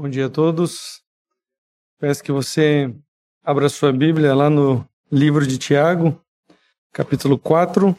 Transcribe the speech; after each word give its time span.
Bom 0.00 0.08
dia 0.08 0.26
a 0.26 0.30
todos. 0.30 1.02
Peço 1.98 2.22
que 2.22 2.30
você 2.30 2.94
abra 3.42 3.68
sua 3.68 3.92
Bíblia 3.92 4.32
lá 4.32 4.48
no 4.48 4.88
livro 5.10 5.44
de 5.44 5.58
Tiago, 5.58 6.24
capítulo 6.92 7.36
4. 7.36 7.98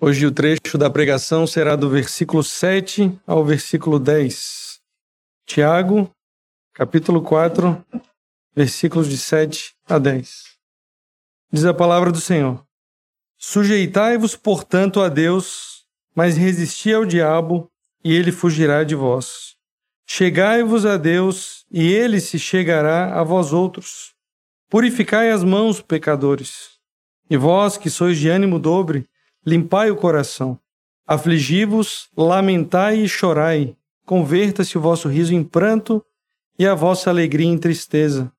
Hoje 0.00 0.26
o 0.26 0.32
trecho 0.32 0.76
da 0.76 0.90
pregação 0.90 1.46
será 1.46 1.76
do 1.76 1.88
versículo 1.88 2.42
7 2.42 3.16
ao 3.24 3.44
versículo 3.44 4.00
10. 4.00 4.80
Tiago, 5.46 6.10
capítulo 6.74 7.22
4, 7.22 7.86
versículos 8.52 9.08
de 9.08 9.16
7 9.16 9.76
a 9.86 9.96
10. 9.96 10.42
Diz 11.52 11.64
a 11.64 11.72
palavra 11.72 12.10
do 12.10 12.20
Senhor: 12.20 12.66
Sujeitai-vos, 13.36 14.34
portanto, 14.34 15.00
a 15.00 15.08
Deus, 15.08 15.86
mas 16.16 16.36
resisti 16.36 16.92
ao 16.92 17.04
diabo, 17.04 17.70
e 18.02 18.12
ele 18.12 18.32
fugirá 18.32 18.82
de 18.82 18.96
vós. 18.96 19.56
Chegai-vos 20.10 20.86
a 20.86 20.96
Deus, 20.96 21.66
e 21.70 21.92
ele 21.92 22.18
se 22.18 22.38
chegará 22.38 23.20
a 23.20 23.22
vós 23.22 23.52
outros. 23.52 24.14
Purificai 24.70 25.30
as 25.30 25.44
mãos, 25.44 25.82
pecadores. 25.82 26.78
E 27.28 27.36
vós, 27.36 27.76
que 27.76 27.90
sois 27.90 28.18
de 28.18 28.26
ânimo 28.30 28.58
dobre, 28.58 29.06
limpai 29.44 29.90
o 29.90 29.96
coração. 29.96 30.58
Afligi-vos, 31.06 32.08
lamentai 32.16 33.00
e 33.00 33.08
chorai. 33.08 33.76
Converta-se 34.06 34.78
o 34.78 34.80
vosso 34.80 35.08
riso 35.08 35.34
em 35.34 35.44
pranto 35.44 36.02
e 36.58 36.66
a 36.66 36.74
vossa 36.74 37.10
alegria 37.10 37.46
em 37.46 37.58
tristeza. 37.58 38.32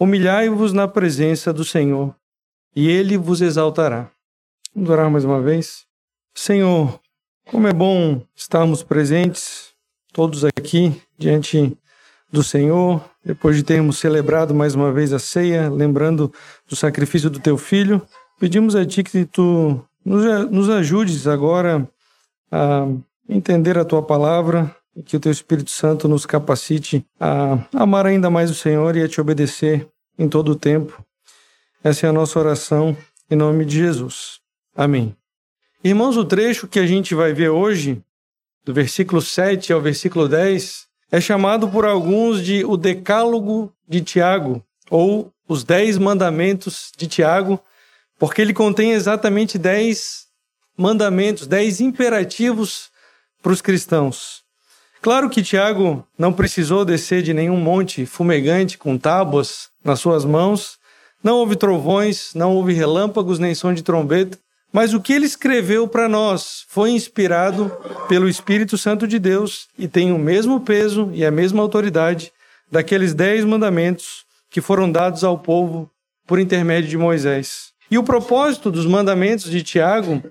Humilhai-vos 0.00 0.72
na 0.72 0.88
presença 0.88 1.52
do 1.52 1.64
Senhor, 1.64 2.12
e 2.74 2.88
ele 2.88 3.16
vos 3.16 3.40
exaltará. 3.40 4.10
Vamos 4.74 4.90
orar 4.90 5.08
mais 5.08 5.24
uma 5.24 5.40
vez? 5.40 5.86
Senhor, 6.34 7.00
como 7.46 7.68
é 7.68 7.72
bom 7.72 8.20
estarmos 8.34 8.82
presentes 8.82 9.77
todos 10.12 10.44
aqui 10.44 11.00
diante 11.18 11.76
do 12.30 12.42
Senhor, 12.42 13.02
depois 13.24 13.56
de 13.56 13.62
termos 13.62 13.98
celebrado 13.98 14.54
mais 14.54 14.74
uma 14.74 14.92
vez 14.92 15.12
a 15.12 15.18
ceia, 15.18 15.68
lembrando 15.70 16.32
do 16.68 16.76
sacrifício 16.76 17.30
do 17.30 17.40
teu 17.40 17.56
filho, 17.56 18.02
pedimos 18.38 18.76
a 18.76 18.84
ti 18.84 19.02
que 19.02 19.24
tu 19.24 19.82
nos 20.04 20.68
ajudes 20.68 21.26
agora 21.26 21.88
a 22.50 22.86
entender 23.28 23.76
a 23.78 23.84
tua 23.84 24.02
palavra 24.02 24.74
e 24.96 25.02
que 25.02 25.16
o 25.16 25.20
teu 25.20 25.30
Espírito 25.30 25.70
Santo 25.70 26.08
nos 26.08 26.26
capacite 26.26 27.04
a 27.20 27.58
amar 27.72 28.06
ainda 28.06 28.30
mais 28.30 28.50
o 28.50 28.54
Senhor 28.54 28.96
e 28.96 29.02
a 29.02 29.08
te 29.08 29.20
obedecer 29.20 29.86
em 30.18 30.28
todo 30.28 30.52
o 30.52 30.56
tempo. 30.56 31.02
Essa 31.84 32.06
é 32.06 32.10
a 32.10 32.12
nossa 32.12 32.38
oração 32.38 32.96
em 33.30 33.36
nome 33.36 33.64
de 33.64 33.76
Jesus. 33.76 34.40
Amém. 34.74 35.14
Irmãos, 35.84 36.16
o 36.16 36.24
trecho 36.24 36.66
que 36.66 36.80
a 36.80 36.86
gente 36.86 37.14
vai 37.14 37.32
ver 37.32 37.50
hoje 37.50 38.02
do 38.68 38.74
versículo 38.74 39.22
7 39.22 39.72
ao 39.72 39.80
versículo 39.80 40.28
10, 40.28 40.84
é 41.10 41.22
chamado 41.22 41.70
por 41.70 41.86
alguns 41.86 42.44
de 42.44 42.66
o 42.66 42.76
Decálogo 42.76 43.72
de 43.88 44.02
Tiago, 44.02 44.62
ou 44.90 45.32
os 45.48 45.64
Dez 45.64 45.96
Mandamentos 45.96 46.92
de 46.94 47.06
Tiago, 47.06 47.58
porque 48.18 48.42
ele 48.42 48.52
contém 48.52 48.92
exatamente 48.92 49.56
dez 49.56 50.26
mandamentos, 50.76 51.46
dez 51.46 51.80
imperativos 51.80 52.90
para 53.42 53.52
os 53.52 53.62
cristãos. 53.62 54.42
Claro 55.00 55.30
que 55.30 55.42
Tiago 55.42 56.06
não 56.18 56.30
precisou 56.30 56.84
descer 56.84 57.22
de 57.22 57.32
nenhum 57.32 57.56
monte 57.56 58.04
fumegante 58.04 58.76
com 58.76 58.98
tábuas 58.98 59.70
nas 59.82 59.98
suas 59.98 60.26
mãos, 60.26 60.76
não 61.24 61.36
houve 61.36 61.56
trovões, 61.56 62.34
não 62.34 62.54
houve 62.54 62.74
relâmpagos 62.74 63.38
nem 63.38 63.54
som 63.54 63.72
de 63.72 63.82
trombeta, 63.82 64.38
mas 64.72 64.92
o 64.92 65.00
que 65.00 65.12
ele 65.12 65.26
escreveu 65.26 65.88
para 65.88 66.08
nós 66.08 66.64
foi 66.68 66.90
inspirado 66.90 67.70
pelo 68.08 68.28
Espírito 68.28 68.76
Santo 68.76 69.06
de 69.06 69.18
Deus 69.18 69.68
e 69.78 69.88
tem 69.88 70.12
o 70.12 70.18
mesmo 70.18 70.60
peso 70.60 71.10
e 71.12 71.24
a 71.24 71.30
mesma 71.30 71.62
autoridade 71.62 72.32
daqueles 72.70 73.14
dez 73.14 73.44
mandamentos 73.44 74.24
que 74.50 74.60
foram 74.60 74.90
dados 74.90 75.24
ao 75.24 75.38
povo 75.38 75.90
por 76.26 76.38
intermédio 76.38 76.90
de 76.90 76.98
Moisés. 76.98 77.72
E 77.90 77.96
o 77.96 78.04
propósito 78.04 78.70
dos 78.70 78.84
mandamentos 78.84 79.50
de 79.50 79.62
Tiago 79.62 80.22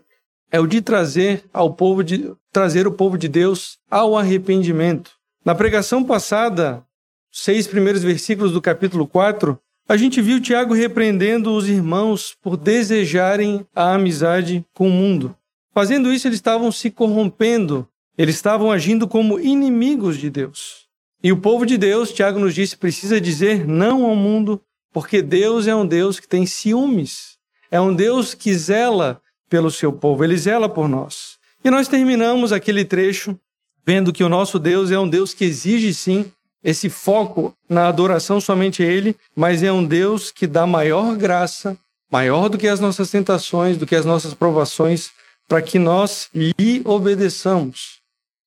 é 0.51 0.59
o 0.59 0.67
de 0.67 0.81
trazer 0.81 1.44
ao 1.51 1.73
povo 1.73 2.03
de 2.03 2.31
trazer 2.51 2.88
o 2.88 2.91
povo 2.91 3.17
de 3.17 3.28
Deus 3.28 3.78
ao 3.90 4.16
arrependimento. 4.16 5.11
Na 5.44 5.56
pregação 5.56 6.03
passada, 6.03 6.84
seis 7.31 7.67
primeiros 7.67 8.03
versículos 8.03 8.51
do 8.51 8.61
capítulo 8.61 9.07
4, 9.07 9.59
a 9.87 9.95
gente 9.95 10.21
viu 10.21 10.41
Tiago 10.41 10.73
repreendendo 10.73 11.55
os 11.55 11.69
irmãos 11.69 12.35
por 12.41 12.57
desejarem 12.57 13.65
a 13.73 13.93
amizade 13.93 14.65
com 14.73 14.87
o 14.87 14.91
mundo. 14.91 15.35
Fazendo 15.73 16.11
isso, 16.11 16.27
eles 16.27 16.37
estavam 16.37 16.71
se 16.71 16.91
corrompendo, 16.91 17.87
eles 18.17 18.35
estavam 18.35 18.69
agindo 18.71 19.07
como 19.07 19.39
inimigos 19.39 20.17
de 20.17 20.29
Deus. 20.29 20.87
E 21.23 21.31
o 21.31 21.37
povo 21.37 21.65
de 21.65 21.77
Deus, 21.77 22.11
Tiago 22.11 22.37
nos 22.37 22.53
disse, 22.53 22.75
precisa 22.75 23.21
dizer 23.21 23.65
não 23.65 24.05
ao 24.05 24.15
mundo, 24.15 24.61
porque 24.91 25.21
Deus 25.21 25.67
é 25.67 25.75
um 25.75 25.85
Deus 25.85 26.19
que 26.19 26.27
tem 26.27 26.45
ciúmes. 26.45 27.37
É 27.71 27.79
um 27.79 27.93
Deus 27.93 28.33
que 28.33 28.53
zela 28.53 29.21
pelo 29.49 29.71
seu 29.71 29.93
povo, 29.93 30.23
ele 30.23 30.37
zela 30.37 30.67
por 30.67 30.89
nós. 30.89 31.37
E 31.63 31.69
nós 31.69 31.87
terminamos 31.87 32.51
aquele 32.51 32.83
trecho 32.83 33.39
vendo 33.85 34.11
que 34.11 34.23
o 34.23 34.29
nosso 34.29 34.59
Deus 34.59 34.91
é 34.91 34.99
um 34.99 35.07
Deus 35.07 35.33
que 35.33 35.45
exige 35.45 35.93
sim 35.93 36.29
esse 36.67 36.89
foco 36.89 37.53
na 37.69 37.88
adoração 37.88 38.41
somente 38.41 38.83
a 38.83 38.85
Ele, 38.85 39.16
mas 39.33 39.63
é 39.63 39.72
um 39.72 39.85
Deus 39.85 40.31
que 40.31 40.45
dá 40.45 40.67
maior 40.67 41.16
graça, 41.16 41.78
maior 42.11 42.50
do 42.50 42.57
que 42.57 42.67
as 42.67 42.81
nossas 42.81 43.09
tentações, 43.09 43.78
do 43.78 43.85
que 43.85 43.95
as 43.95 44.03
nossas 44.03 44.33
provações, 44.33 45.11
para 45.47 45.61
que 45.61 45.79
nós 45.79 46.28
lhe 46.35 46.81
obedeçamos. 46.83 48.00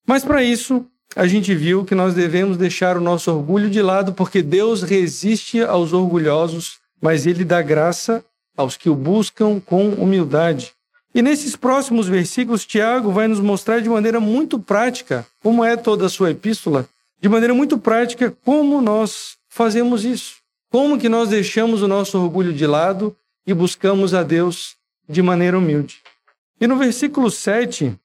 Mas 0.07 0.23
para 0.23 0.43
isso, 0.43 0.85
a 1.15 1.25
gente 1.25 1.55
viu 1.55 1.83
que 1.83 1.95
nós 1.95 2.13
devemos 2.13 2.57
deixar 2.57 2.95
o 2.95 3.01
nosso 3.01 3.31
orgulho 3.31 3.71
de 3.71 3.81
lado, 3.81 4.13
porque 4.13 4.43
Deus 4.43 4.83
resiste 4.83 5.59
aos 5.63 5.91
orgulhosos, 5.91 6.75
mas 7.01 7.25
Ele 7.25 7.43
dá 7.43 7.59
graça 7.63 8.23
aos 8.55 8.77
que 8.77 8.87
o 8.87 8.93
buscam 8.95 9.59
com 9.59 9.89
humildade. 9.93 10.73
E 11.15 11.23
nesses 11.23 11.55
próximos 11.55 12.07
versículos, 12.07 12.67
Tiago 12.67 13.11
vai 13.11 13.27
nos 13.27 13.39
mostrar 13.39 13.79
de 13.79 13.89
maneira 13.89 14.19
muito 14.19 14.59
prática, 14.59 15.25
como 15.41 15.65
é 15.65 15.75
toda 15.75 16.05
a 16.05 16.09
sua 16.09 16.29
epístola, 16.29 16.87
de 17.21 17.29
maneira 17.29 17.53
muito 17.53 17.77
prática 17.77 18.35
como 18.43 18.81
nós 18.81 19.37
fazemos 19.47 20.03
isso. 20.03 20.37
Como 20.71 20.97
que 20.97 21.07
nós 21.07 21.29
deixamos 21.29 21.83
o 21.83 21.87
nosso 21.87 22.19
orgulho 22.19 22.51
de 22.51 22.65
lado 22.65 23.15
e 23.45 23.53
buscamos 23.53 24.13
a 24.13 24.23
Deus 24.23 24.75
de 25.07 25.21
maneira 25.21 25.57
humilde. 25.57 25.97
E 26.59 26.65
no 26.65 26.77
versículo 26.77 27.29
7, 27.29 27.95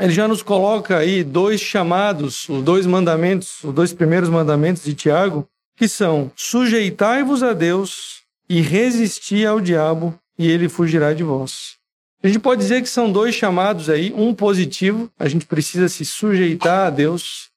ele 0.00 0.12
já 0.12 0.28
nos 0.28 0.42
coloca 0.42 0.98
aí 0.98 1.24
dois 1.24 1.60
chamados, 1.60 2.48
os 2.48 2.62
dois 2.62 2.86
mandamentos, 2.86 3.62
os 3.64 3.72
dois 3.72 3.92
primeiros 3.92 4.28
mandamentos 4.28 4.84
de 4.84 4.94
Tiago, 4.94 5.48
que 5.76 5.88
são: 5.88 6.30
sujeitai-vos 6.34 7.42
a 7.42 7.52
Deus 7.52 8.22
e 8.48 8.60
resisti 8.60 9.46
ao 9.46 9.60
diabo, 9.60 10.18
e 10.38 10.50
ele 10.50 10.68
fugirá 10.68 11.12
de 11.12 11.22
vós. 11.22 11.76
A 12.22 12.26
gente 12.26 12.40
pode 12.40 12.60
dizer 12.60 12.82
que 12.82 12.88
são 12.88 13.12
dois 13.12 13.34
chamados 13.34 13.88
aí, 13.88 14.12
um 14.16 14.34
positivo, 14.34 15.10
a 15.18 15.28
gente 15.28 15.46
precisa 15.46 15.88
se 15.88 16.04
sujeitar 16.04 16.88
a 16.88 16.90
Deus 16.90 17.47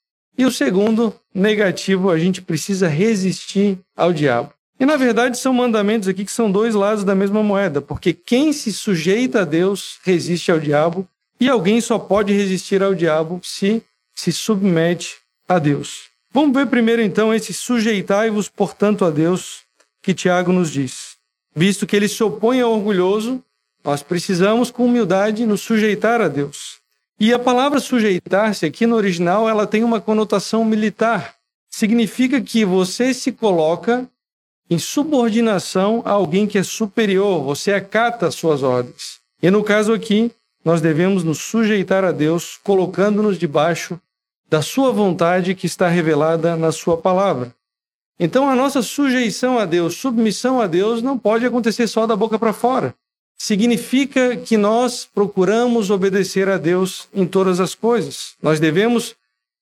e 0.41 0.45
o 0.45 0.49
segundo, 0.49 1.13
negativo, 1.31 2.09
a 2.09 2.17
gente 2.17 2.41
precisa 2.41 2.87
resistir 2.87 3.77
ao 3.95 4.11
diabo. 4.11 4.51
E 4.79 4.85
na 4.87 4.97
verdade 4.97 5.37
são 5.37 5.53
mandamentos 5.53 6.07
aqui 6.07 6.25
que 6.25 6.31
são 6.31 6.51
dois 6.51 6.73
lados 6.73 7.03
da 7.03 7.13
mesma 7.13 7.43
moeda, 7.43 7.79
porque 7.79 8.11
quem 8.11 8.51
se 8.51 8.73
sujeita 8.73 9.41
a 9.41 9.45
Deus 9.45 9.99
resiste 10.03 10.51
ao 10.51 10.59
diabo, 10.59 11.07
e 11.39 11.47
alguém 11.47 11.79
só 11.79 11.99
pode 11.99 12.33
resistir 12.33 12.81
ao 12.81 12.95
diabo 12.95 13.39
se 13.43 13.83
se 14.15 14.31
submete 14.31 15.17
a 15.47 15.59
Deus. 15.59 16.09
Vamos 16.33 16.55
ver 16.55 16.65
primeiro 16.65 17.03
então 17.03 17.31
esse 17.31 17.53
sujeitai-vos, 17.53 18.49
portanto, 18.49 19.05
a 19.05 19.11
Deus, 19.11 19.59
que 20.01 20.11
Tiago 20.11 20.51
nos 20.51 20.71
diz. 20.71 21.17
Visto 21.55 21.85
que 21.85 21.95
ele 21.95 22.07
se 22.07 22.23
opõe 22.23 22.61
ao 22.61 22.71
orgulhoso, 22.71 23.43
nós 23.83 24.01
precisamos 24.01 24.71
com 24.71 24.85
humildade 24.85 25.45
nos 25.45 25.61
sujeitar 25.61 26.19
a 26.19 26.27
Deus. 26.27 26.80
E 27.23 27.31
a 27.31 27.37
palavra 27.37 27.79
sujeitar-se 27.79 28.65
aqui 28.65 28.87
no 28.87 28.95
original, 28.95 29.47
ela 29.47 29.67
tem 29.67 29.83
uma 29.83 30.01
conotação 30.01 30.65
militar. 30.65 31.35
Significa 31.69 32.41
que 32.41 32.65
você 32.65 33.13
se 33.13 33.31
coloca 33.31 34.09
em 34.67 34.79
subordinação 34.79 36.01
a 36.03 36.09
alguém 36.09 36.47
que 36.47 36.57
é 36.57 36.63
superior, 36.63 37.43
você 37.43 37.73
acata 37.73 38.25
as 38.25 38.33
suas 38.33 38.63
ordens. 38.63 39.19
E 39.39 39.51
no 39.51 39.63
caso 39.63 39.93
aqui, 39.93 40.31
nós 40.65 40.81
devemos 40.81 41.23
nos 41.23 41.37
sujeitar 41.37 42.03
a 42.03 42.11
Deus, 42.11 42.57
colocando-nos 42.63 43.37
debaixo 43.37 44.01
da 44.49 44.63
sua 44.63 44.91
vontade 44.91 45.53
que 45.53 45.67
está 45.67 45.87
revelada 45.87 46.55
na 46.55 46.71
sua 46.71 46.97
palavra. 46.97 47.53
Então 48.19 48.49
a 48.49 48.55
nossa 48.55 48.81
sujeição 48.81 49.59
a 49.59 49.65
Deus, 49.65 49.95
submissão 49.95 50.59
a 50.59 50.65
Deus 50.65 51.03
não 51.03 51.19
pode 51.19 51.45
acontecer 51.45 51.85
só 51.85 52.07
da 52.07 52.15
boca 52.15 52.39
para 52.39 52.51
fora 52.51 52.95
significa 53.37 54.37
que 54.37 54.57
nós 54.57 55.07
procuramos 55.11 55.89
obedecer 55.89 56.47
a 56.47 56.57
Deus 56.57 57.07
em 57.13 57.25
todas 57.25 57.59
as 57.59 57.73
coisas. 57.73 58.33
Nós 58.41 58.59
devemos 58.59 59.15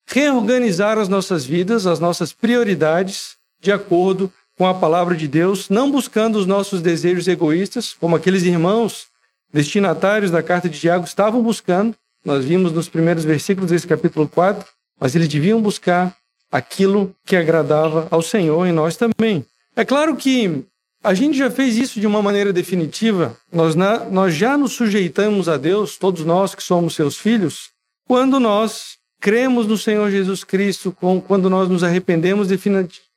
reorganizar 0.07 0.97
as 0.97 1.07
nossas 1.07 1.45
vidas, 1.45 1.85
as 1.87 1.99
nossas 1.99 2.33
prioridades, 2.33 3.37
de 3.61 3.71
acordo 3.71 4.31
com 4.57 4.67
a 4.67 4.73
palavra 4.73 5.15
de 5.15 5.27
Deus, 5.27 5.69
não 5.69 5.89
buscando 5.89 6.37
os 6.37 6.45
nossos 6.45 6.81
desejos 6.81 7.27
egoístas, 7.27 7.93
como 7.93 8.15
aqueles 8.15 8.43
irmãos 8.43 9.07
destinatários 9.53 10.31
da 10.31 10.43
carta 10.43 10.67
de 10.67 10.79
Tiago 10.79 11.05
estavam 11.05 11.41
buscando. 11.41 11.95
Nós 12.25 12.43
vimos 12.43 12.71
nos 12.71 12.89
primeiros 12.89 13.23
versículos 13.23 13.71
desse 13.71 13.87
capítulo 13.87 14.27
4, 14.27 14.67
mas 14.99 15.15
eles 15.15 15.27
deviam 15.27 15.61
buscar 15.61 16.15
aquilo 16.51 17.15
que 17.25 17.35
agradava 17.35 18.07
ao 18.11 18.21
Senhor 18.21 18.67
e 18.67 18.71
nós 18.71 18.97
também. 18.97 19.45
É 19.75 19.85
claro 19.85 20.15
que 20.15 20.65
a 21.03 21.13
gente 21.13 21.37
já 21.37 21.49
fez 21.49 21.77
isso 21.77 21.99
de 21.99 22.07
uma 22.07 22.21
maneira 22.21 22.51
definitiva, 22.51 23.37
nós, 23.51 23.75
na, 23.75 24.05
nós 24.05 24.35
já 24.35 24.57
nos 24.57 24.73
sujeitamos 24.73 25.47
a 25.47 25.57
Deus, 25.57 25.97
todos 25.97 26.25
nós 26.25 26.53
que 26.53 26.63
somos 26.63 26.93
seus 26.95 27.17
filhos, 27.17 27.69
quando 28.05 28.39
nós 28.39 28.97
cremos 29.19 29.67
no 29.67 29.77
Senhor 29.77 30.09
Jesus 30.11 30.43
Cristo, 30.43 30.95
quando 31.27 31.49
nós 31.49 31.69
nos 31.69 31.83
arrependemos 31.83 32.47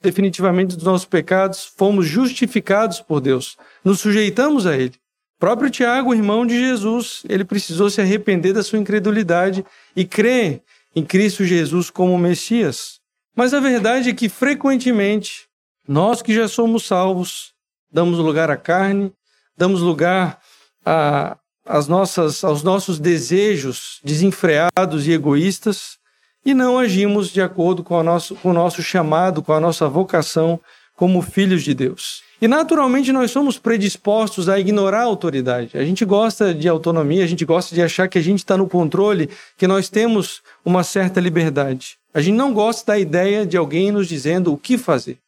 definitivamente 0.00 0.76
dos 0.76 0.84
nossos 0.84 1.06
pecados, 1.06 1.72
fomos 1.76 2.06
justificados 2.06 3.00
por 3.00 3.20
Deus, 3.20 3.56
nos 3.84 4.00
sujeitamos 4.00 4.66
a 4.66 4.76
Ele. 4.76 4.94
O 5.36 5.40
próprio 5.40 5.70
Tiago, 5.70 6.14
irmão 6.14 6.46
de 6.46 6.58
Jesus, 6.58 7.24
ele 7.28 7.44
precisou 7.44 7.90
se 7.90 8.00
arrepender 8.00 8.52
da 8.52 8.62
sua 8.62 8.78
incredulidade 8.78 9.64
e 9.96 10.04
crer 10.04 10.62
em 10.94 11.04
Cristo 11.04 11.44
Jesus 11.44 11.90
como 11.90 12.16
Messias. 12.16 13.00
Mas 13.34 13.52
a 13.52 13.58
verdade 13.58 14.10
é 14.10 14.12
que, 14.12 14.28
frequentemente, 14.28 15.48
nós 15.86 16.22
que 16.22 16.32
já 16.32 16.46
somos 16.46 16.84
salvos, 16.86 17.51
damos 17.92 18.18
lugar 18.18 18.50
à 18.50 18.56
carne, 18.56 19.12
damos 19.56 19.80
lugar 19.80 20.40
a, 20.84 21.36
as 21.66 21.86
nossas, 21.86 22.42
aos 22.42 22.62
nossos 22.62 22.98
desejos 22.98 24.00
desenfreados 24.02 25.06
e 25.06 25.12
egoístas 25.12 25.98
e 26.44 26.54
não 26.54 26.78
agimos 26.78 27.30
de 27.30 27.40
acordo 27.40 27.84
com, 27.84 28.02
nosso, 28.02 28.34
com 28.36 28.50
o 28.50 28.52
nosso 28.52 28.82
chamado, 28.82 29.42
com 29.42 29.52
a 29.52 29.60
nossa 29.60 29.88
vocação 29.88 30.58
como 30.96 31.22
filhos 31.22 31.62
de 31.62 31.74
Deus. 31.74 32.22
E 32.40 32.48
naturalmente 32.48 33.12
nós 33.12 33.30
somos 33.30 33.56
predispostos 33.56 34.48
a 34.48 34.58
ignorar 34.58 35.02
a 35.02 35.04
autoridade. 35.04 35.78
A 35.78 35.84
gente 35.84 36.04
gosta 36.04 36.52
de 36.52 36.68
autonomia, 36.68 37.22
a 37.22 37.26
gente 37.26 37.44
gosta 37.44 37.72
de 37.72 37.80
achar 37.80 38.08
que 38.08 38.18
a 38.18 38.22
gente 38.22 38.40
está 38.40 38.56
no 38.56 38.68
controle, 38.68 39.30
que 39.56 39.68
nós 39.68 39.88
temos 39.88 40.42
uma 40.64 40.82
certa 40.82 41.20
liberdade. 41.20 41.96
A 42.12 42.20
gente 42.20 42.34
não 42.34 42.52
gosta 42.52 42.92
da 42.92 42.98
ideia 42.98 43.46
de 43.46 43.56
alguém 43.56 43.92
nos 43.92 44.08
dizendo 44.08 44.52
o 44.52 44.58
que 44.58 44.76
fazer. 44.76 45.18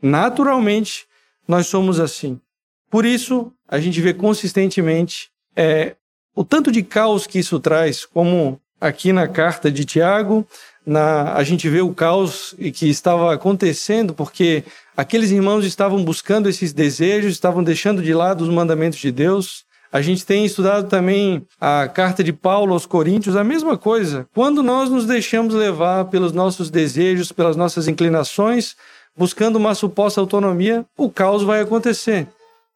Naturalmente, 0.00 1.06
nós 1.50 1.66
somos 1.66 1.98
assim. 1.98 2.40
Por 2.88 3.04
isso, 3.04 3.52
a 3.68 3.80
gente 3.80 4.00
vê 4.00 4.14
consistentemente 4.14 5.30
é, 5.56 5.96
o 6.34 6.44
tanto 6.44 6.70
de 6.70 6.80
caos 6.80 7.26
que 7.26 7.40
isso 7.40 7.58
traz, 7.58 8.06
como 8.06 8.60
aqui 8.80 9.12
na 9.12 9.26
carta 9.26 9.70
de 9.70 9.84
Tiago, 9.84 10.46
na, 10.86 11.34
a 11.34 11.42
gente 11.42 11.68
vê 11.68 11.80
o 11.80 11.92
caos 11.92 12.54
que 12.74 12.88
estava 12.88 13.34
acontecendo, 13.34 14.14
porque 14.14 14.62
aqueles 14.96 15.32
irmãos 15.32 15.64
estavam 15.64 16.04
buscando 16.04 16.48
esses 16.48 16.72
desejos, 16.72 17.32
estavam 17.32 17.64
deixando 17.64 18.00
de 18.00 18.14
lado 18.14 18.42
os 18.42 18.48
mandamentos 18.48 19.00
de 19.00 19.10
Deus. 19.10 19.64
A 19.92 20.00
gente 20.00 20.24
tem 20.24 20.44
estudado 20.44 20.88
também 20.88 21.44
a 21.60 21.88
carta 21.88 22.22
de 22.22 22.32
Paulo 22.32 22.74
aos 22.74 22.86
Coríntios, 22.86 23.34
a 23.34 23.42
mesma 23.42 23.76
coisa. 23.76 24.28
Quando 24.32 24.62
nós 24.62 24.88
nos 24.88 25.04
deixamos 25.04 25.52
levar 25.52 26.04
pelos 26.04 26.30
nossos 26.32 26.70
desejos, 26.70 27.32
pelas 27.32 27.56
nossas 27.56 27.88
inclinações, 27.88 28.76
buscando 29.20 29.56
uma 29.56 29.74
suposta 29.74 30.18
autonomia, 30.18 30.86
o 30.96 31.10
caos 31.10 31.42
vai 31.42 31.60
acontecer. 31.60 32.26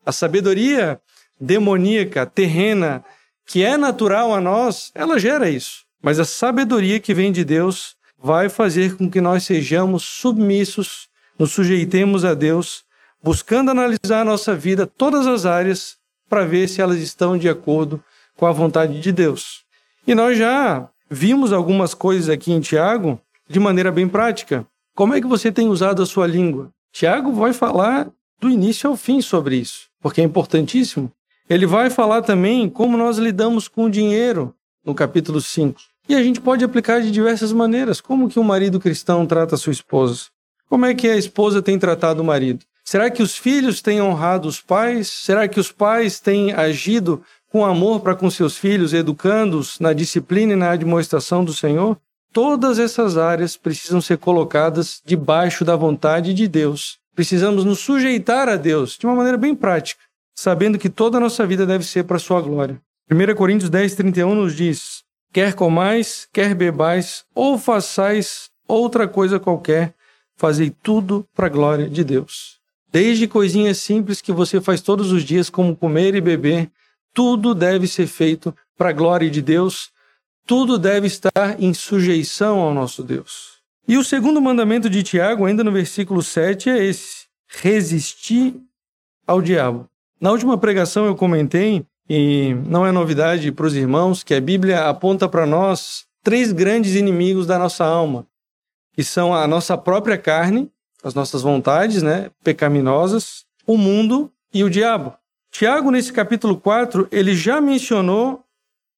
A 0.04 0.12
sabedoria 0.12 1.00
demoníaca, 1.40 2.26
terrena, 2.26 3.02
que 3.46 3.64
é 3.64 3.78
natural 3.78 4.34
a 4.34 4.42
nós, 4.42 4.92
ela 4.94 5.18
gera 5.18 5.48
isso. 5.48 5.86
Mas 6.02 6.20
a 6.20 6.24
sabedoria 6.26 7.00
que 7.00 7.14
vem 7.14 7.32
de 7.32 7.46
Deus 7.46 7.96
vai 8.22 8.50
fazer 8.50 8.94
com 8.94 9.10
que 9.10 9.22
nós 9.22 9.44
sejamos 9.44 10.02
submissos, 10.02 11.08
nos 11.38 11.52
sujeitemos 11.52 12.26
a 12.26 12.34
Deus, 12.34 12.84
buscando 13.22 13.70
analisar 13.70 14.20
a 14.20 14.24
nossa 14.26 14.54
vida, 14.54 14.86
todas 14.86 15.26
as 15.26 15.46
áreas, 15.46 15.96
para 16.28 16.44
ver 16.44 16.68
se 16.68 16.82
elas 16.82 16.98
estão 16.98 17.38
de 17.38 17.48
acordo 17.48 18.04
com 18.36 18.44
a 18.44 18.52
vontade 18.52 19.00
de 19.00 19.12
Deus. 19.12 19.64
E 20.06 20.14
nós 20.14 20.36
já 20.36 20.90
vimos 21.10 21.54
algumas 21.54 21.94
coisas 21.94 22.28
aqui 22.28 22.52
em 22.52 22.60
Tiago 22.60 23.18
de 23.48 23.58
maneira 23.58 23.90
bem 23.90 24.06
prática. 24.06 24.66
Como 24.96 25.12
é 25.12 25.20
que 25.20 25.26
você 25.26 25.50
tem 25.50 25.66
usado 25.66 26.00
a 26.00 26.06
sua 26.06 26.24
língua? 26.24 26.70
Tiago 26.92 27.32
vai 27.32 27.52
falar 27.52 28.08
do 28.40 28.48
início 28.48 28.88
ao 28.88 28.96
fim 28.96 29.20
sobre 29.20 29.56
isso, 29.56 29.88
porque 30.00 30.20
é 30.20 30.24
importantíssimo. 30.24 31.10
Ele 31.50 31.66
vai 31.66 31.90
falar 31.90 32.22
também 32.22 32.68
como 32.68 32.96
nós 32.96 33.18
lidamos 33.18 33.66
com 33.66 33.86
o 33.86 33.90
dinheiro 33.90 34.54
no 34.84 34.94
capítulo 34.94 35.40
5. 35.40 35.80
E 36.08 36.14
a 36.14 36.22
gente 36.22 36.40
pode 36.40 36.64
aplicar 36.64 37.02
de 37.02 37.10
diversas 37.10 37.52
maneiras. 37.52 38.00
Como 38.00 38.28
que 38.28 38.38
um 38.38 38.44
marido 38.44 38.78
cristão 38.78 39.26
trata 39.26 39.56
a 39.56 39.58
sua 39.58 39.72
esposa? 39.72 40.26
Como 40.68 40.86
é 40.86 40.94
que 40.94 41.08
a 41.08 41.16
esposa 41.16 41.60
tem 41.60 41.76
tratado 41.76 42.22
o 42.22 42.24
marido? 42.24 42.64
Será 42.84 43.10
que 43.10 43.22
os 43.22 43.36
filhos 43.36 43.82
têm 43.82 44.00
honrado 44.00 44.46
os 44.46 44.60
pais? 44.60 45.08
Será 45.08 45.48
que 45.48 45.58
os 45.58 45.72
pais 45.72 46.20
têm 46.20 46.52
agido 46.52 47.20
com 47.50 47.64
amor 47.64 47.98
para 47.98 48.14
com 48.14 48.30
seus 48.30 48.56
filhos, 48.56 48.92
educando-os 48.92 49.80
na 49.80 49.92
disciplina 49.92 50.52
e 50.52 50.56
na 50.56 50.70
admoestação 50.70 51.44
do 51.44 51.52
Senhor? 51.52 51.98
Todas 52.34 52.78
essas 52.78 53.16
áreas 53.16 53.56
precisam 53.56 54.02
ser 54.02 54.18
colocadas 54.18 55.00
debaixo 55.06 55.64
da 55.64 55.74
vontade 55.74 56.34
de 56.34 56.46
Deus. 56.46 56.98
Precisamos 57.14 57.64
nos 57.64 57.78
sujeitar 57.78 58.48
a 58.48 58.56
Deus 58.56 58.98
de 58.98 59.06
uma 59.06 59.14
maneira 59.14 59.38
bem 59.38 59.54
prática 59.54 60.02
sabendo 60.34 60.78
que 60.78 60.90
toda 60.90 61.16
a 61.16 61.20
nossa 61.20 61.46
vida 61.46 61.64
deve 61.64 61.84
ser 61.84 62.04
para 62.04 62.16
a 62.16 62.20
sua 62.20 62.40
glória. 62.40 62.80
1 63.10 63.34
Coríntios 63.34 63.70
10, 63.70 63.94
31 63.94 64.34
nos 64.34 64.56
diz: 64.56 65.02
Quer 65.32 65.54
comais, 65.54 66.28
quer 66.32 66.54
bebais, 66.54 67.24
ou 67.34 67.56
façais 67.56 68.50
outra 68.66 69.06
coisa 69.06 69.38
qualquer, 69.38 69.94
fazei 70.36 70.70
tudo 70.70 71.26
para 71.34 71.46
a 71.46 71.50
glória 71.50 71.88
de 71.88 72.02
Deus. 72.02 72.58
Desde 72.90 73.26
coisinhas 73.26 73.78
simples 73.78 74.20
que 74.20 74.32
você 74.32 74.60
faz 74.60 74.80
todos 74.80 75.12
os 75.12 75.22
dias, 75.22 75.50
como 75.50 75.76
comer 75.76 76.14
e 76.14 76.20
beber, 76.20 76.70
tudo 77.12 77.54
deve 77.54 77.86
ser 77.86 78.06
feito 78.06 78.54
para 78.76 78.90
a 78.90 78.92
glória 78.92 79.30
de 79.30 79.42
Deus, 79.42 79.90
tudo 80.46 80.78
deve 80.78 81.06
estar 81.06 81.56
em 81.58 81.72
sujeição 81.72 82.60
ao 82.60 82.74
nosso 82.74 83.02
Deus. 83.02 83.54
E 83.86 83.98
o 83.98 84.04
segundo 84.04 84.40
mandamento 84.40 84.88
de 84.88 85.02
Tiago, 85.02 85.44
ainda 85.44 85.62
no 85.62 85.72
versículo 85.72 86.22
7, 86.22 86.70
é 86.70 86.84
esse: 86.84 87.26
resistir 87.48 88.54
ao 89.26 89.42
diabo. 89.42 89.88
Na 90.20 90.30
última 90.30 90.56
pregação 90.56 91.06
eu 91.06 91.14
comentei, 91.14 91.84
e 92.08 92.54
não 92.66 92.86
é 92.86 92.92
novidade 92.92 93.52
para 93.52 93.66
os 93.66 93.74
irmãos, 93.74 94.22
que 94.22 94.34
a 94.34 94.40
Bíblia 94.40 94.88
aponta 94.88 95.28
para 95.28 95.46
nós 95.46 96.04
três 96.22 96.52
grandes 96.52 96.94
inimigos 96.94 97.46
da 97.46 97.58
nossa 97.58 97.84
alma, 97.84 98.26
que 98.92 99.04
são 99.04 99.34
a 99.34 99.46
nossa 99.46 99.76
própria 99.76 100.16
carne, 100.16 100.70
as 101.02 101.14
nossas 101.14 101.42
vontades 101.42 102.02
né, 102.02 102.30
pecaminosas, 102.42 103.44
o 103.66 103.76
mundo 103.76 104.32
e 104.52 104.64
o 104.64 104.70
diabo. 104.70 105.14
Tiago, 105.50 105.90
nesse 105.90 106.12
capítulo 106.12 106.56
4, 106.56 107.06
ele 107.12 107.34
já 107.34 107.60
mencionou 107.60 108.43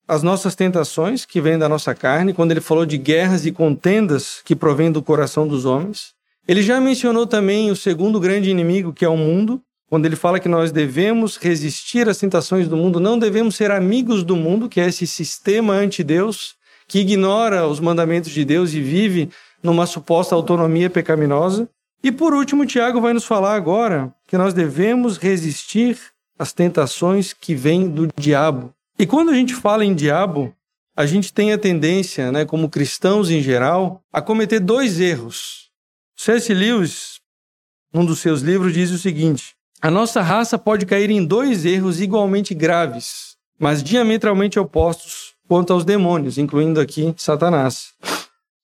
as 0.09 0.23
nossas 0.23 0.55
tentações 0.55 1.25
que 1.25 1.41
vêm 1.41 1.59
da 1.59 1.69
nossa 1.69 1.95
carne, 1.95 2.33
quando 2.33 2.53
ele 2.53 2.61
falou 2.61 2.87
de 2.87 2.97
guerras 2.97 3.45
e 3.45 3.53
contendas 3.53 4.41
que 4.45 4.55
provêm 4.55 4.93
do 4.93 5.03
coração 5.03 5.47
dos 5.49 5.65
homens. 5.65 6.15
Ele 6.47 6.63
já 6.63 6.81
mencionou 6.81 7.27
também 7.27 7.71
o 7.71 7.77
segundo 7.77 8.21
grande 8.21 8.51
inimigo, 8.51 8.93
que 8.93 9.05
é 9.05 9.09
o 9.09 9.17
mundo, 9.17 9.61
quando 9.89 10.05
ele 10.05 10.17
fala 10.17 10.41
que 10.41 10.49
nós 10.49 10.73
devemos 10.73 11.37
resistir 11.37 12.09
às 12.09 12.19
tentações 12.19 12.69
do 12.69 12.77
mundo, 12.77 12.99
não 12.99 13.19
devemos 13.19 13.55
ser 13.55 13.71
amigos 13.71 14.25
do 14.25 14.35
mundo, 14.35 14.69
que 14.69 14.81
é 14.81 14.87
esse 14.87 15.07
sistema 15.07 15.75
anti-Deus, 15.75 16.57
que 16.89 17.01
ignora 17.01 17.67
os 17.67 17.79
mandamentos 17.79 18.33
de 18.33 18.45
Deus 18.45 18.75
e 18.75 18.81
vive 18.81 19.31
numa 19.63 19.87
suposta 19.87 20.35
autonomia 20.35 20.91
pecaminosa. 20.91 21.69
E 22.03 22.11
por 22.11 22.35
último, 22.35 22.67
Tiago 22.67 23.01
vai 23.01 23.13
nos 23.13 23.25
falar 23.25 23.55
agora 23.55 24.13
que 24.27 24.37
nós 24.37 24.53
devemos 24.53 25.19
resistir 25.19 25.99
às 26.39 26.53
tentações 26.53 27.33
que 27.33 27.55
vêm 27.55 27.89
do 27.89 28.09
diabo. 28.17 28.73
E 28.99 29.07
quando 29.07 29.31
a 29.31 29.35
gente 29.35 29.55
fala 29.55 29.85
em 29.85 29.95
diabo, 29.95 30.55
a 30.97 31.05
gente 31.05 31.33
tem 31.33 31.53
a 31.53 31.59
tendência, 31.59 32.33
né, 32.33 32.47
como 32.47 32.71
cristãos 32.71 33.31
em 33.31 33.43
geral, 33.43 34.03
a 34.11 34.23
cometer 34.23 34.59
dois 34.59 34.99
erros. 34.99 35.71
C.S. 36.17 36.53
Lewis, 36.55 37.21
num 37.93 38.07
dos 38.07 38.21
seus 38.21 38.41
livros, 38.41 38.73
diz 38.73 38.91
o 38.91 38.99
seguinte: 38.99 39.55
a 39.83 39.91
nossa 39.91 40.23
raça 40.23 40.59
pode 40.59 40.87
cair 40.87 41.11
em 41.11 41.25
dois 41.25 41.67
erros 41.67 42.01
igualmente 42.01 42.55
graves, 42.55 43.37
mas 43.59 43.83
diametralmente 43.83 44.59
opostos 44.59 45.35
quanto 45.47 45.73
aos 45.73 45.85
demônios, 45.85 46.39
incluindo 46.39 46.81
aqui 46.81 47.15
Satanás. 47.19 47.93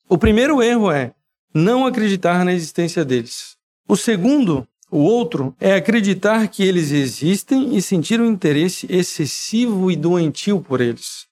O 0.08 0.16
primeiro 0.16 0.62
erro 0.62 0.90
é 0.90 1.12
não 1.54 1.86
acreditar 1.86 2.44
na 2.44 2.54
existência 2.54 3.04
deles. 3.04 3.56
O 3.86 3.96
segundo, 3.96 4.66
o 4.92 4.98
outro, 4.98 5.56
é 5.58 5.74
acreditar 5.74 6.46
que 6.48 6.62
eles 6.62 6.92
existem 6.92 7.74
e 7.74 7.80
sentir 7.80 8.20
um 8.20 8.26
interesse 8.26 8.86
excessivo 8.90 9.90
e 9.90 9.96
doentio 9.96 10.60
por 10.60 10.82
eles. 10.82 11.26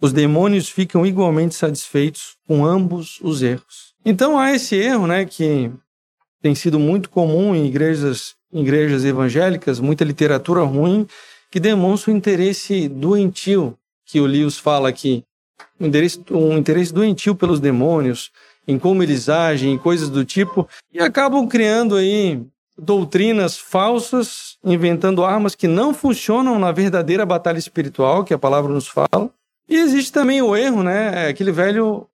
Os 0.00 0.14
demônios 0.14 0.70
ficam 0.70 1.04
igualmente 1.04 1.54
satisfeitos 1.54 2.36
com 2.48 2.64
ambos 2.64 3.20
os 3.20 3.42
erros. 3.42 3.92
Então 4.02 4.38
há 4.38 4.52
esse 4.52 4.76
erro, 4.76 5.06
né, 5.06 5.26
que 5.26 5.70
tem 6.40 6.54
sido 6.54 6.80
muito 6.80 7.10
comum 7.10 7.54
em 7.54 7.66
igrejas 7.66 8.34
igrejas 8.50 9.04
evangélicas, 9.04 9.78
muita 9.78 10.04
literatura 10.04 10.62
ruim 10.62 11.06
que 11.50 11.60
demonstra 11.60 12.12
um 12.12 12.16
interesse 12.16 12.88
doentio, 12.88 13.76
que 14.06 14.20
o 14.20 14.26
Lewis 14.26 14.58
fala 14.58 14.88
aqui. 14.88 15.22
Um 15.78 15.86
interesse, 15.86 16.22
um 16.30 16.56
interesse 16.56 16.92
doentio 16.92 17.34
pelos 17.34 17.60
demônios, 17.60 18.30
em 18.66 18.78
como 18.78 19.02
eles 19.02 19.28
agem, 19.28 19.76
coisas 19.76 20.08
do 20.08 20.24
tipo, 20.24 20.66
e 20.92 20.98
acabam 20.98 21.46
criando 21.46 21.96
aí 21.96 22.42
doutrinas 22.78 23.58
falsas, 23.58 24.56
inventando 24.64 25.24
armas 25.24 25.54
que 25.54 25.68
não 25.68 25.92
funcionam 25.92 26.58
na 26.58 26.72
verdadeira 26.72 27.26
batalha 27.26 27.58
espiritual, 27.58 28.24
que 28.24 28.34
a 28.34 28.38
palavra 28.38 28.72
nos 28.72 28.88
fala. 28.88 29.30
E 29.68 29.76
existe 29.76 30.12
também 30.12 30.42
o 30.42 30.56
erro, 30.56 30.82
né? 30.82 31.26
É 31.26 31.28
aquele 31.28 31.52
velho 31.52 32.06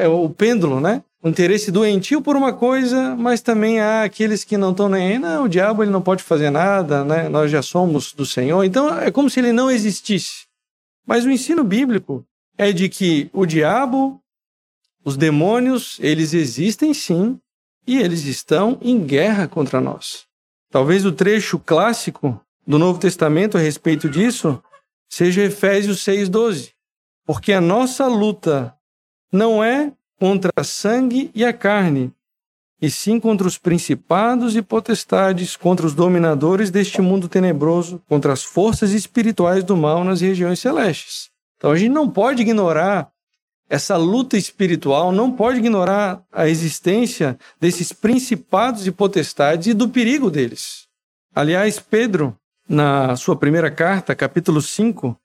é 0.00 0.06
o 0.06 0.28
pêndulo, 0.30 0.80
né? 0.80 1.02
O 1.20 1.28
interesse 1.28 1.72
doentio 1.72 2.22
por 2.22 2.36
uma 2.36 2.52
coisa, 2.52 3.16
mas 3.16 3.40
também 3.40 3.80
há 3.80 4.04
aqueles 4.04 4.44
que 4.44 4.56
não 4.56 4.70
estão 4.70 4.88
nem 4.88 5.08
aí. 5.08 5.18
Não, 5.18 5.44
o 5.44 5.48
diabo 5.48 5.82
ele 5.82 5.90
não 5.90 6.00
pode 6.00 6.22
fazer 6.22 6.50
nada, 6.50 7.04
né? 7.04 7.28
Nós 7.28 7.50
já 7.50 7.60
somos 7.60 8.12
do 8.12 8.24
Senhor. 8.24 8.62
Então 8.62 8.96
é 9.00 9.10
como 9.10 9.28
se 9.28 9.40
ele 9.40 9.52
não 9.52 9.70
existisse. 9.70 10.46
Mas 11.04 11.24
o 11.24 11.30
ensino 11.30 11.64
bíblico 11.64 12.24
é 12.56 12.70
de 12.72 12.88
que 12.88 13.28
o 13.32 13.44
diabo, 13.46 14.20
os 15.04 15.16
demônios, 15.16 15.98
eles 16.00 16.34
existem 16.34 16.94
sim 16.94 17.40
e 17.88 17.98
eles 17.98 18.26
estão 18.26 18.78
em 18.82 19.00
guerra 19.00 19.48
contra 19.48 19.80
nós. 19.80 20.26
Talvez 20.70 21.06
o 21.06 21.12
trecho 21.12 21.58
clássico 21.58 22.38
do 22.66 22.78
Novo 22.78 23.00
Testamento 23.00 23.56
a 23.56 23.60
respeito 23.60 24.10
disso 24.10 24.62
seja 25.08 25.42
Efésios 25.42 26.04
6:12, 26.04 26.72
porque 27.24 27.50
a 27.50 27.62
nossa 27.62 28.06
luta 28.06 28.74
não 29.32 29.64
é 29.64 29.90
contra 30.20 30.52
a 30.54 30.62
sangue 30.62 31.30
e 31.34 31.42
a 31.46 31.52
carne, 31.52 32.12
e 32.80 32.90
sim 32.90 33.18
contra 33.18 33.48
os 33.48 33.56
principados 33.56 34.54
e 34.54 34.60
potestades, 34.60 35.56
contra 35.56 35.86
os 35.86 35.94
dominadores 35.94 36.70
deste 36.70 37.00
mundo 37.00 37.26
tenebroso, 37.26 38.02
contra 38.06 38.34
as 38.34 38.44
forças 38.44 38.90
espirituais 38.90 39.64
do 39.64 39.74
mal 39.74 40.04
nas 40.04 40.20
regiões 40.20 40.60
celestes. 40.60 41.30
Então 41.56 41.70
a 41.70 41.76
gente 41.76 41.90
não 41.90 42.10
pode 42.10 42.42
ignorar 42.42 43.10
essa 43.68 43.96
luta 43.96 44.36
espiritual, 44.36 45.12
não 45.12 45.30
pode 45.30 45.58
ignorar 45.58 46.22
a 46.32 46.48
existência 46.48 47.38
desses 47.60 47.92
principados 47.92 48.86
e 48.86 48.92
potestades 48.92 49.66
e 49.68 49.74
do 49.74 49.88
perigo 49.88 50.30
deles. 50.30 50.86
Aliás, 51.34 51.78
Pedro, 51.78 52.36
na 52.68 53.14
sua 53.16 53.36
primeira 53.36 53.70
carta, 53.70 54.14
capítulo 54.14 54.62
5, 54.62 55.16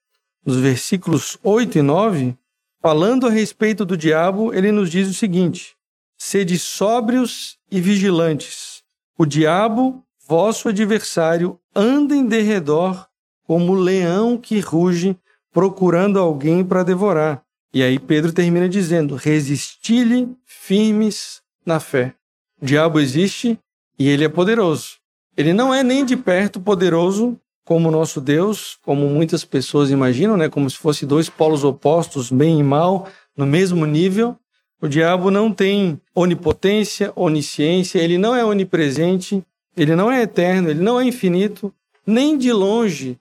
nos 0.45 0.57
versículos 0.57 1.37
8 1.43 1.77
e 1.77 1.81
9, 1.81 2.37
Falando 2.83 3.27
a 3.27 3.29
respeito 3.29 3.85
do 3.85 3.95
diabo, 3.95 4.53
ele 4.53 4.69
nos 4.69 4.91
diz 4.91 5.07
o 5.07 5.13
seguinte: 5.13 5.73
Sede 6.17 6.59
sóbrios 6.59 7.57
e 7.71 7.79
vigilantes. 7.79 8.83
O 9.17 9.25
diabo, 9.25 10.03
vosso 10.27 10.67
adversário, 10.67 11.57
anda 11.73 12.13
em 12.13 12.25
derredor 12.25 13.07
como 13.47 13.73
leão 13.73 14.37
que 14.37 14.59
ruge, 14.59 15.17
procurando 15.53 16.19
alguém 16.19 16.61
para 16.61 16.83
devorar. 16.83 17.42
E 17.73 17.81
aí 17.81 17.97
Pedro 17.97 18.31
termina 18.31 18.69
dizendo: 18.69 19.15
Resisti-lhe 19.15 20.29
firmes 20.45 21.41
na 21.65 21.79
fé. 21.79 22.13
O 22.61 22.65
diabo 22.65 22.99
existe 22.99 23.57
e 23.97 24.07
ele 24.07 24.23
é 24.23 24.29
poderoso. 24.29 24.97
Ele 25.35 25.53
não 25.53 25.73
é 25.73 25.83
nem 25.83 26.05
de 26.05 26.15
perto 26.15 26.59
poderoso 26.59 27.39
como 27.65 27.89
nosso 27.89 28.21
Deus, 28.21 28.77
como 28.83 29.07
muitas 29.07 29.43
pessoas 29.43 29.89
imaginam, 29.89 30.35
né, 30.35 30.49
como 30.49 30.69
se 30.69 30.77
fossem 30.77 31.07
dois 31.07 31.29
polos 31.29 31.63
opostos, 31.63 32.29
bem 32.29 32.59
e 32.59 32.63
mal, 32.63 33.07
no 33.35 33.45
mesmo 33.45 33.85
nível. 33.85 34.37
O 34.81 34.87
diabo 34.87 35.31
não 35.31 35.51
tem 35.51 35.99
onipotência, 36.13 37.11
onisciência, 37.15 37.99
ele 37.99 38.17
não 38.17 38.35
é 38.35 38.43
onipresente, 38.43 39.41
ele 39.77 39.95
não 39.95 40.11
é 40.11 40.23
eterno, 40.23 40.69
ele 40.69 40.81
não 40.81 40.99
é 40.99 41.05
infinito, 41.05 41.73
nem 42.05 42.37
de 42.37 42.51
longe 42.51 43.17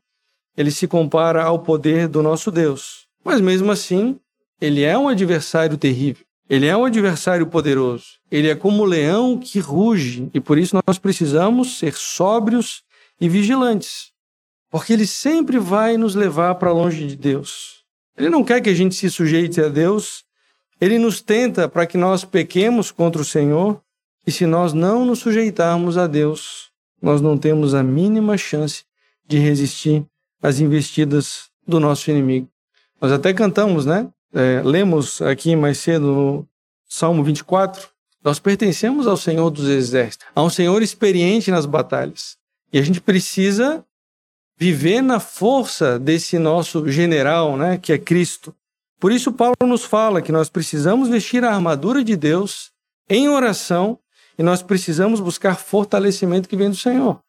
ele 0.56 0.70
se 0.70 0.86
compara 0.86 1.42
ao 1.42 1.60
poder 1.60 2.08
do 2.08 2.22
nosso 2.22 2.50
Deus. 2.50 3.06
Mas 3.24 3.40
mesmo 3.40 3.70
assim, 3.70 4.18
ele 4.62 4.84
é 4.84 4.96
um 4.96 5.08
adversário 5.08 5.76
terrível. 5.76 6.24
Ele 6.48 6.68
é 6.68 6.76
um 6.76 6.84
adversário 6.84 7.48
poderoso. 7.48 8.04
Ele 8.30 8.48
é 8.48 8.54
como 8.54 8.84
o 8.84 8.86
leão 8.86 9.36
que 9.36 9.58
ruge, 9.58 10.30
e 10.32 10.38
por 10.38 10.56
isso 10.56 10.80
nós 10.86 11.00
precisamos 11.00 11.78
ser 11.78 11.94
sóbrios 11.94 12.84
e 13.20 13.28
vigilantes. 13.28 14.12
Porque 14.70 14.92
ele 14.92 15.04
sempre 15.04 15.58
vai 15.58 15.96
nos 15.96 16.14
levar 16.14 16.54
para 16.54 16.70
longe 16.70 17.08
de 17.08 17.16
Deus. 17.16 17.82
Ele 18.16 18.30
não 18.30 18.44
quer 18.44 18.60
que 18.60 18.70
a 18.70 18.74
gente 18.74 18.94
se 18.94 19.10
sujeite 19.10 19.60
a 19.60 19.68
Deus. 19.68 20.22
Ele 20.80 20.96
nos 20.96 21.20
tenta 21.20 21.68
para 21.68 21.84
que 21.84 21.98
nós 21.98 22.24
pequemos 22.24 22.92
contra 22.92 23.20
o 23.20 23.24
Senhor. 23.24 23.82
E 24.24 24.30
se 24.30 24.46
nós 24.46 24.72
não 24.72 25.04
nos 25.04 25.18
sujeitarmos 25.18 25.98
a 25.98 26.06
Deus, 26.06 26.70
nós 27.00 27.20
não 27.20 27.36
temos 27.36 27.74
a 27.74 27.82
mínima 27.82 28.38
chance 28.38 28.84
de 29.26 29.38
resistir 29.38 30.06
às 30.40 30.60
investidas 30.60 31.50
do 31.66 31.80
nosso 31.80 32.12
inimigo. 32.12 32.48
Nós 33.00 33.10
até 33.10 33.34
cantamos, 33.34 33.84
né? 33.84 34.08
É, 34.32 34.62
lemos 34.62 35.20
aqui 35.20 35.54
mais 35.54 35.78
cedo 35.78 36.06
no 36.06 36.48
Salmo 36.88 37.22
24. 37.22 37.88
Nós 38.24 38.38
pertencemos 38.38 39.06
ao 39.06 39.16
Senhor 39.16 39.50
dos 39.50 39.68
Exércitos, 39.68 40.26
a 40.34 40.42
um 40.42 40.50
Senhor 40.50 40.80
experiente 40.82 41.50
nas 41.50 41.66
batalhas. 41.66 42.36
E 42.72 42.78
a 42.78 42.82
gente 42.82 43.00
precisa 43.00 43.84
viver 44.56 45.02
na 45.02 45.18
força 45.18 45.98
desse 45.98 46.38
nosso 46.38 46.88
general, 46.88 47.56
né, 47.56 47.78
que 47.78 47.92
é 47.92 47.98
Cristo. 47.98 48.54
Por 48.98 49.10
isso 49.10 49.32
Paulo 49.32 49.56
nos 49.66 49.84
fala 49.84 50.22
que 50.22 50.30
nós 50.30 50.48
precisamos 50.48 51.08
vestir 51.08 51.44
a 51.44 51.52
armadura 51.52 52.04
de 52.04 52.14
Deus 52.16 52.70
em 53.10 53.28
oração 53.28 53.98
e 54.38 54.42
nós 54.42 54.62
precisamos 54.62 55.20
buscar 55.20 55.56
fortalecimento 55.56 56.48
que 56.48 56.56
vem 56.56 56.70
do 56.70 56.76
Senhor. 56.76 57.20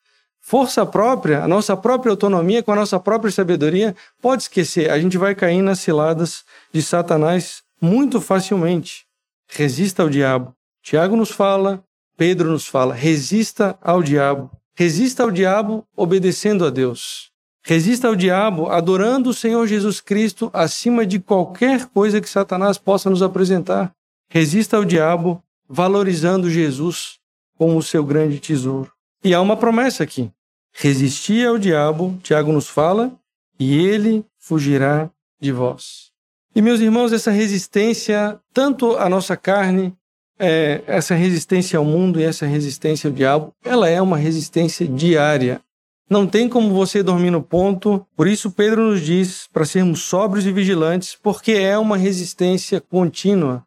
Força 0.45 0.85
própria, 0.85 1.41
a 1.41 1.47
nossa 1.47 1.75
própria 1.75 2.11
autonomia 2.11 2.61
com 2.61 2.73
a 2.73 2.75
nossa 2.75 2.99
própria 2.99 3.31
sabedoria, 3.31 3.95
pode 4.21 4.43
esquecer, 4.43 4.91
a 4.91 4.99
gente 4.99 5.17
vai 5.17 5.33
cair 5.33 5.61
nas 5.61 5.79
ciladas 5.79 6.43
de 6.71 6.81
Satanás 6.81 7.63
muito 7.81 8.19
facilmente. 8.19 9.05
Resista 9.47 10.03
ao 10.03 10.09
diabo. 10.09 10.53
Tiago 10.81 11.15
nos 11.15 11.31
fala, 11.31 11.81
Pedro 12.17 12.51
nos 12.51 12.67
fala, 12.67 12.93
resista 12.93 13.77
ao 13.81 14.03
diabo. 14.03 14.51
Resista 14.75 15.23
ao 15.23 15.31
diabo 15.31 15.87
obedecendo 15.95 16.65
a 16.65 16.69
Deus. 16.69 17.31
Resista 17.63 18.09
ao 18.09 18.15
diabo 18.15 18.67
adorando 18.67 19.29
o 19.29 19.33
Senhor 19.33 19.65
Jesus 19.65 20.01
Cristo 20.01 20.49
acima 20.51 21.05
de 21.05 21.19
qualquer 21.19 21.85
coisa 21.85 22.19
que 22.19 22.29
Satanás 22.29 22.77
possa 22.77 23.09
nos 23.09 23.21
apresentar. 23.21 23.93
Resista 24.29 24.75
ao 24.75 24.83
diabo 24.83 25.41
valorizando 25.69 26.49
Jesus 26.49 27.17
como 27.57 27.77
o 27.77 27.83
seu 27.83 28.03
grande 28.03 28.41
tesouro. 28.41 28.92
E 29.23 29.33
há 29.33 29.39
uma 29.39 29.55
promessa 29.55 30.03
aqui. 30.03 30.29
Resistir 30.73 31.47
ao 31.47 31.57
diabo, 31.57 32.19
Tiago 32.21 32.51
nos 32.51 32.67
fala, 32.67 33.11
e 33.57 33.77
ele 33.85 34.25
fugirá 34.37 35.09
de 35.39 35.51
vós. 35.51 36.11
E 36.55 36.61
meus 36.61 36.81
irmãos, 36.81 37.13
essa 37.13 37.31
resistência, 37.31 38.39
tanto 38.53 38.97
à 38.97 39.07
nossa 39.07 39.37
carne 39.37 39.95
é, 40.37 40.83
essa 40.85 41.15
resistência 41.15 41.79
ao 41.79 41.85
mundo 41.85 42.19
e 42.19 42.23
essa 42.23 42.45
resistência 42.45 43.07
ao 43.07 43.13
diabo, 43.13 43.53
ela 43.63 43.87
é 43.87 44.01
uma 44.01 44.17
resistência 44.17 44.85
diária. 44.85 45.61
Não 46.09 46.27
tem 46.27 46.49
como 46.49 46.73
você 46.73 47.01
dormir 47.01 47.31
no 47.31 47.41
ponto, 47.41 48.05
por 48.15 48.27
isso 48.27 48.51
Pedro 48.51 48.89
nos 48.89 49.01
diz 49.01 49.47
para 49.53 49.63
sermos 49.63 50.01
sóbrios 50.01 50.45
e 50.45 50.51
vigilantes, 50.51 51.17
porque 51.21 51.53
é 51.53 51.77
uma 51.77 51.95
resistência 51.95 52.81
contínua. 52.81 53.65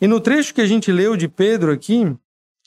E 0.00 0.06
no 0.06 0.20
trecho 0.20 0.54
que 0.54 0.60
a 0.60 0.66
gente 0.66 0.92
leu 0.92 1.16
de 1.16 1.28
Pedro 1.28 1.72
aqui, 1.72 2.16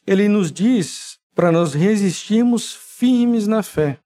ele 0.05 0.27
nos 0.27 0.51
diz 0.51 1.14
para 1.35 1.51
nós 1.51 1.73
resistirmos 1.73 2.73
firmes 2.73 3.45
na 3.45 3.61
fé. 3.61 3.99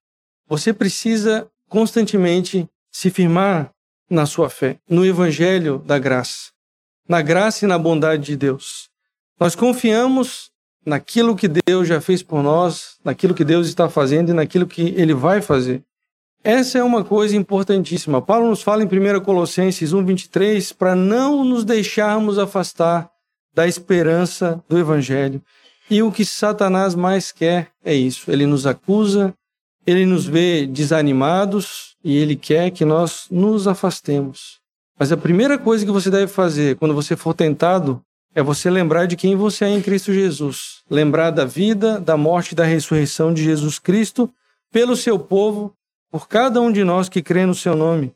Você 0.48 0.74
precisa 0.74 1.48
constantemente 1.69 2.67
se 2.91 3.12
firmar 3.12 3.71
na 4.09 4.25
sua 4.25 4.50
fé, 4.50 4.79
no 4.89 5.05
evangelho 5.05 5.77
da 5.86 6.00
graça, 6.00 6.50
na 7.07 7.21
graça 7.21 7.63
e 7.63 7.67
na 7.67 7.77
bondade 7.77 8.24
de 8.24 8.36
Deus. 8.36 8.89
Nós 9.39 9.55
confiamos 9.55 10.50
naquilo 10.83 11.36
que 11.36 11.48
Deus 11.48 11.88
já 11.88 12.01
fez 12.01 12.24
por 12.24 12.41
nós, 12.41 12.98
naquilo 13.05 13.36
que 13.36 13.45
Deus 13.45 13.67
está 13.67 13.88
fazendo 13.88 14.31
e 14.31 14.33
naquilo 14.33 14.65
que 14.65 14.81
Ele 14.98 15.13
vai 15.13 15.41
fazer. 15.41 15.83
Essa 16.43 16.79
é 16.79 16.83
uma 16.83 17.03
coisa 17.03 17.36
importantíssima. 17.36 18.21
Paulo 18.21 18.50
nos 18.50 18.63
fala 18.63 18.81
em 18.81 18.88
1 18.88 19.19
Colossenses 19.21 19.93
1,23 19.93 20.74
para 20.75 20.95
não 20.95 21.43
nos 21.43 21.63
deixarmos 21.63 22.39
afastar 22.39 23.09
da 23.53 23.67
esperança 23.67 24.63
do 24.67 24.79
Evangelho. 24.79 25.41
E 25.89 26.03
o 26.03 26.12
que 26.12 26.24
Satanás 26.24 26.93
mais 26.93 27.31
quer 27.31 27.72
é 27.84 27.96
isso. 27.96 28.31
Ele 28.31 28.46
nos 28.46 28.67
acusa, 28.67 29.34
ele 29.88 30.05
nos 30.05 30.25
vê 30.25 30.67
desanimados 30.67 31.96
e 32.03 32.15
ele 32.15 32.36
quer 32.36 32.69
que 32.69 32.86
nós 32.86 33.25
nos 33.31 33.67
afastemos. 33.67 34.60
Mas 35.00 35.12
a 35.12 35.17
primeira 35.17 35.58
coisa 35.58 35.84
que 35.84 35.91
você 35.91 36.12
deve 36.12 36.27
fazer 36.27 36.75
quando 36.75 36.93
você 36.93 37.15
for 37.15 37.34
tentado 37.34 38.01
é 38.36 38.43
você 38.43 38.69
lembrar 38.69 39.08
de 39.08 39.15
quem 39.15 39.36
você 39.36 39.65
é 39.65 39.69
em 39.69 39.81
Cristo 39.81 40.13
Jesus. 40.13 40.84
Lembrar 40.88 41.31
da 41.31 41.43
vida, 41.43 42.00
da 42.00 42.15
morte 42.15 42.51
e 42.51 42.55
da 42.55 42.65
ressurreição 42.65 43.34
de 43.34 43.43
Jesus 43.43 43.79
Cristo 43.79 44.31
pelo 44.72 44.96
seu 44.96 45.17
povo, 45.17 45.74
por 46.12 46.27
cada 46.27 46.62
um 46.62 46.72
de 46.72 46.84
nós 46.84 47.10
que 47.10 47.24
crê 47.24 47.48
no 47.48 47.55
seu 47.55 47.75
nome. 47.75 48.13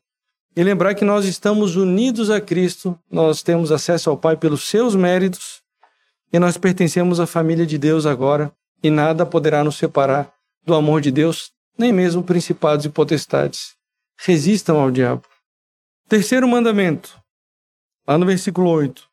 E 0.56 0.63
lembrar 0.63 0.94
que 0.94 1.03
nós 1.03 1.25
estamos 1.25 1.75
unidos 1.75 2.30
a 2.30 2.39
Cristo, 2.39 2.98
nós 3.10 3.42
temos 3.42 3.72
acesso 3.72 4.12
ao 4.12 4.18
Pai 4.18 4.38
pelos 4.38 4.68
seus 4.68 4.94
méritos 4.94 5.62
e 6.34 6.40
nós 6.40 6.58
pertencemos 6.58 7.20
à 7.20 7.28
família 7.28 7.66
de 7.66 7.78
Deus 7.78 8.08
agora 8.08 8.52
e 8.82 8.90
nada 8.90 9.24
poderá 9.24 9.63
nos 9.63 9.78
separar 9.78 10.34
do 10.66 10.74
amor 10.74 11.00
de 11.00 11.12
Deus, 11.12 11.52
nem 11.78 11.94
mesmo 11.94 12.24
principados 12.24 12.86
e 12.86 12.90
potestades. 12.90 13.75
Resistam 14.18 14.80
ao 14.80 14.90
diabo. 14.90 15.24
Terceiro 16.10 16.48
mandamento, 16.48 17.22
lá 18.08 18.18
no 18.18 18.25
versículo 18.25 18.70
8. 18.70 19.08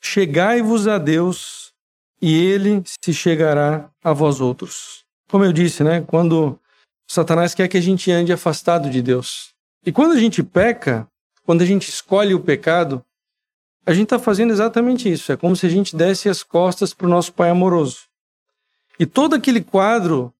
Chegai-vos 0.00 0.88
a 0.88 0.96
Deus 0.96 1.72
e 2.20 2.34
ele 2.34 2.82
se 3.04 3.12
chegará 3.12 3.90
a 4.02 4.12
vós 4.12 4.40
outros. 4.40 5.04
Como 5.28 5.44
eu 5.44 5.52
disse, 5.52 5.84
né? 5.84 6.00
Quando 6.00 6.58
Satanás 7.08 7.54
quer 7.54 7.68
que 7.68 7.76
a 7.76 7.80
gente 7.80 8.10
ande 8.10 8.32
afastado 8.32 8.88
de 8.88 9.02
Deus. 9.02 9.52
E 9.84 9.92
quando 9.92 10.12
a 10.12 10.18
gente 10.18 10.42
peca, 10.42 11.06
quando 11.44 11.62
a 11.62 11.66
gente 11.66 11.88
escolhe 11.88 12.34
o 12.34 12.40
pecado, 12.40 13.04
a 13.84 13.92
gente 13.92 14.04
está 14.04 14.18
fazendo 14.18 14.52
exatamente 14.52 15.10
isso. 15.10 15.32
É 15.32 15.36
como 15.36 15.56
se 15.56 15.66
a 15.66 15.68
gente 15.68 15.96
desse 15.96 16.28
as 16.28 16.42
costas 16.42 16.94
para 16.94 17.06
o 17.06 17.10
nosso 17.10 17.32
Pai 17.32 17.50
amoroso. 17.50 18.02
E 18.98 19.06
todo 19.06 19.34
aquele 19.34 19.60
quadro 19.60 20.32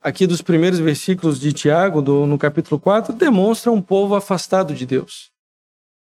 aqui 0.00 0.26
dos 0.26 0.42
primeiros 0.42 0.78
versículos 0.78 1.38
de 1.38 1.52
Tiago, 1.52 2.00
do, 2.00 2.26
no 2.26 2.38
capítulo 2.38 2.80
4, 2.80 3.12
demonstra 3.12 3.70
um 3.70 3.82
povo 3.82 4.14
afastado 4.14 4.74
de 4.74 4.86
Deus. 4.86 5.30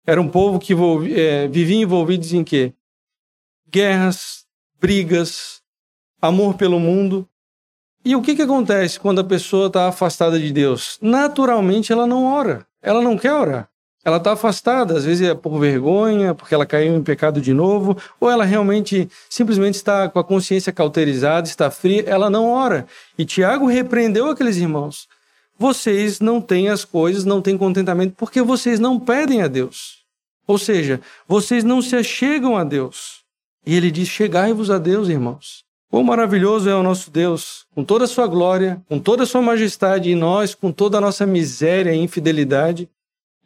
Era 0.06 0.20
um 0.20 0.28
povo 0.28 0.58
que 0.58 0.72
é, 1.14 1.46
vivia 1.48 1.82
envolvido 1.82 2.24
em 2.34 2.42
quê? 2.42 2.72
Guerras, 3.68 4.46
brigas, 4.80 5.62
amor 6.20 6.54
pelo 6.54 6.80
mundo. 6.80 7.28
E 8.04 8.16
o 8.16 8.22
que, 8.22 8.34
que 8.34 8.42
acontece 8.42 8.98
quando 8.98 9.20
a 9.20 9.24
pessoa 9.24 9.68
está 9.68 9.88
afastada 9.88 10.38
de 10.38 10.52
Deus? 10.52 10.98
Naturalmente 11.00 11.92
ela 11.92 12.06
não 12.06 12.24
ora, 12.24 12.66
ela 12.80 13.00
não 13.00 13.16
quer 13.16 13.32
orar. 13.32 13.71
Ela 14.04 14.16
está 14.16 14.32
afastada, 14.32 14.96
às 14.96 15.04
vezes 15.04 15.28
é 15.28 15.34
por 15.34 15.58
vergonha, 15.60 16.34
porque 16.34 16.54
ela 16.54 16.66
caiu 16.66 16.96
em 16.96 17.02
pecado 17.02 17.40
de 17.40 17.54
novo, 17.54 17.96
ou 18.18 18.28
ela 18.28 18.44
realmente 18.44 19.08
simplesmente 19.30 19.74
está 19.76 20.08
com 20.08 20.18
a 20.18 20.24
consciência 20.24 20.72
cauterizada, 20.72 21.46
está 21.46 21.70
fria, 21.70 22.02
ela 22.06 22.28
não 22.28 22.50
ora. 22.50 22.86
E 23.16 23.24
Tiago 23.24 23.66
repreendeu 23.66 24.26
aqueles 24.26 24.56
irmãos. 24.56 25.06
Vocês 25.56 26.18
não 26.18 26.40
têm 26.40 26.68
as 26.68 26.84
coisas, 26.84 27.24
não 27.24 27.40
têm 27.40 27.56
contentamento, 27.56 28.14
porque 28.16 28.42
vocês 28.42 28.80
não 28.80 28.98
pedem 28.98 29.42
a 29.42 29.46
Deus. 29.46 30.02
Ou 30.46 30.58
seja, 30.58 31.00
vocês 31.28 31.62
não 31.62 31.80
se 31.80 31.94
achegam 31.94 32.56
a 32.56 32.64
Deus. 32.64 33.22
E 33.64 33.76
ele 33.76 33.92
diz: 33.92 34.08
Chegai-vos 34.08 34.70
a 34.70 34.78
Deus, 34.78 35.08
irmãos. 35.08 35.62
Quão 35.88 36.02
maravilhoso 36.02 36.68
é 36.68 36.74
o 36.74 36.82
nosso 36.82 37.10
Deus, 37.10 37.66
com 37.74 37.84
toda 37.84 38.06
a 38.06 38.08
sua 38.08 38.26
glória, 38.26 38.82
com 38.88 38.98
toda 38.98 39.22
a 39.22 39.26
sua 39.26 39.42
majestade, 39.42 40.10
e 40.10 40.14
nós, 40.14 40.54
com 40.54 40.72
toda 40.72 40.98
a 40.98 41.00
nossa 41.00 41.26
miséria 41.26 41.94
e 41.94 41.98
infidelidade, 41.98 42.88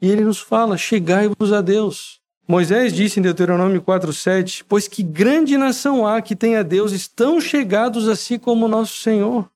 e 0.00 0.10
ele 0.10 0.24
nos 0.24 0.38
fala: 0.38 0.76
chegai-vos 0.76 1.52
a 1.52 1.60
Deus. 1.60 2.20
Moisés 2.48 2.92
disse 2.92 3.18
em 3.18 3.22
Deuteronômio 3.22 3.82
4,7: 3.82 4.64
Pois 4.68 4.86
que 4.86 5.02
grande 5.02 5.56
nação 5.56 6.06
há 6.06 6.22
que 6.22 6.36
tenha 6.36 6.62
Deus 6.62 7.08
tão 7.08 7.40
chegados 7.40 8.08
a 8.08 8.14
si 8.14 8.38
como 8.38 8.66
o 8.66 8.68
nosso 8.68 9.00
Senhor, 9.00 9.50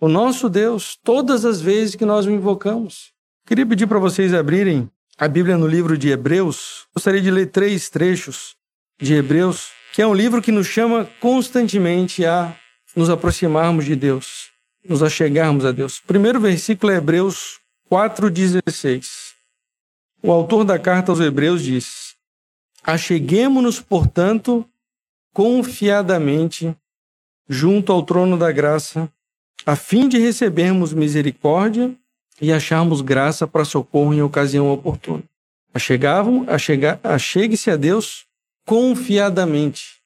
o 0.00 0.08
nosso 0.08 0.48
Deus, 0.48 0.98
todas 1.04 1.44
as 1.44 1.60
vezes 1.60 1.94
que 1.94 2.06
nós 2.06 2.26
o 2.26 2.30
invocamos. 2.30 3.12
Queria 3.46 3.66
pedir 3.66 3.86
para 3.86 3.98
vocês 3.98 4.32
abrirem 4.32 4.90
a 5.18 5.28
Bíblia 5.28 5.56
no 5.56 5.66
livro 5.66 5.96
de 5.96 6.08
Hebreus. 6.08 6.86
Gostaria 6.94 7.20
de 7.20 7.30
ler 7.30 7.46
três 7.46 7.88
trechos 7.90 8.56
de 9.00 9.14
Hebreus, 9.14 9.70
que 9.92 10.00
é 10.00 10.06
um 10.06 10.14
livro 10.14 10.40
que 10.40 10.50
nos 10.50 10.66
chama 10.66 11.08
constantemente 11.20 12.24
a 12.24 12.56
nos 12.94 13.10
aproximarmos 13.10 13.84
de 13.84 13.94
Deus, 13.94 14.50
nos 14.82 15.02
achegarmos 15.02 15.66
a 15.66 15.72
Deus. 15.72 15.98
O 15.98 16.04
primeiro 16.04 16.40
versículo 16.40 16.92
é 16.92 16.96
Hebreus 16.96 17.60
4,16. 17.90 19.25
O 20.22 20.30
autor 20.32 20.64
da 20.64 20.78
carta 20.78 21.12
aos 21.12 21.20
Hebreus 21.20 21.62
diz: 21.62 22.16
Acheguemo-nos, 22.82 23.80
portanto, 23.80 24.68
confiadamente 25.32 26.76
junto 27.48 27.92
ao 27.92 28.02
trono 28.02 28.36
da 28.36 28.50
graça, 28.50 29.10
a 29.64 29.76
fim 29.76 30.08
de 30.08 30.18
recebermos 30.18 30.92
misericórdia 30.92 31.94
e 32.40 32.52
acharmos 32.52 33.00
graça 33.00 33.46
para 33.46 33.64
socorro 33.64 34.12
em 34.12 34.22
ocasião 34.22 34.70
oportuna. 34.72 35.22
Achegavam, 35.72 36.44
achega, 36.48 36.98
achegue-se 37.02 37.70
a 37.70 37.76
Deus 37.76 38.26
confiadamente. 38.64 40.00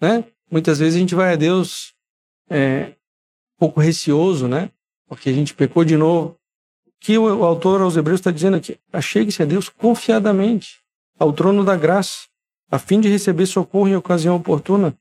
Né? 0.00 0.24
Muitas 0.50 0.78
vezes 0.78 0.96
a 0.96 0.98
gente 0.98 1.14
vai 1.14 1.32
a 1.32 1.36
Deus 1.36 1.94
é, 2.48 2.92
um 3.56 3.58
pouco 3.58 3.80
receoso, 3.80 4.46
né? 4.46 4.70
Porque 5.08 5.28
a 5.28 5.32
gente 5.32 5.54
pecou 5.54 5.84
de 5.84 5.96
novo 5.96 6.38
que 7.00 7.16
o, 7.18 7.44
autor 7.44 7.80
aos 7.80 7.96
Hebreus 7.96 8.20
está 8.20 8.30
dizendo 8.30 8.56
aqui: 8.56 8.78
achegue-se 8.92 9.42
a 9.42 9.46
Deus 9.46 9.68
confiadamente 9.68 10.78
ao 11.18 11.32
trono 11.32 11.64
da 11.64 11.76
graça, 11.76 12.26
a 12.70 12.78
fim 12.78 13.00
de 13.00 13.08
receber 13.08 13.46
socorro 13.46 13.88
em 13.88 13.96
ocasião 13.96 14.36
oportuna. 14.36 14.96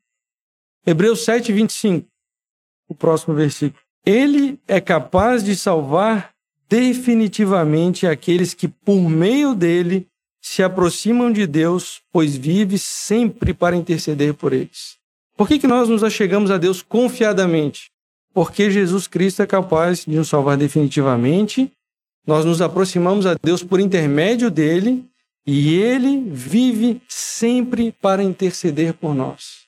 Hebreus 0.86 1.26
7, 1.26 1.52
25, 1.52 2.08
o 2.88 2.96
próximo 2.96 3.34
versículo. 3.34 3.82
Ele 4.06 4.60
é 4.68 4.80
capaz 4.80 5.44
de 5.44 5.56
salvar 5.56 6.32
definitivamente 6.70 8.06
aqueles 8.06 8.54
que, 8.54 8.68
por 8.68 9.10
meio 9.10 9.56
dele, 9.56 10.08
se 10.40 10.62
aproximam 10.62 11.32
de 11.32 11.48
Deus, 11.48 12.02
pois 12.12 12.36
vive 12.36 12.78
sempre 12.78 13.52
para 13.52 13.76
interceder 13.76 14.36
por 14.36 14.54
eles. 14.54 14.98
Por 15.36 15.48
que, 15.48 15.58
que 15.58 15.68
nós 15.68 15.90
nos 15.90 16.04
achegamos 16.04 16.52
a 16.52 16.58
Deus 16.58 16.84
confiadamente? 16.84 17.90
Porque 18.32 18.70
Jesus 18.70 19.08
Cristo 19.08 19.42
é 19.42 19.48
capaz 19.48 20.06
de 20.06 20.16
nos 20.16 20.30
salvar 20.30 20.56
definitivamente 20.56 21.72
nós 22.26 22.44
nos 22.46 22.62
aproximamos 22.62 23.26
a 23.26 23.36
Deus 23.42 23.64
por 23.64 23.80
intermédio 23.80 24.50
dele 24.50 25.06
e 25.46 25.76
ele 25.76 26.24
vive 26.30 27.02
sempre 27.08 27.92
para 27.92 28.24
interceder 28.24 28.94
por 28.94 29.14
nós. 29.14 29.66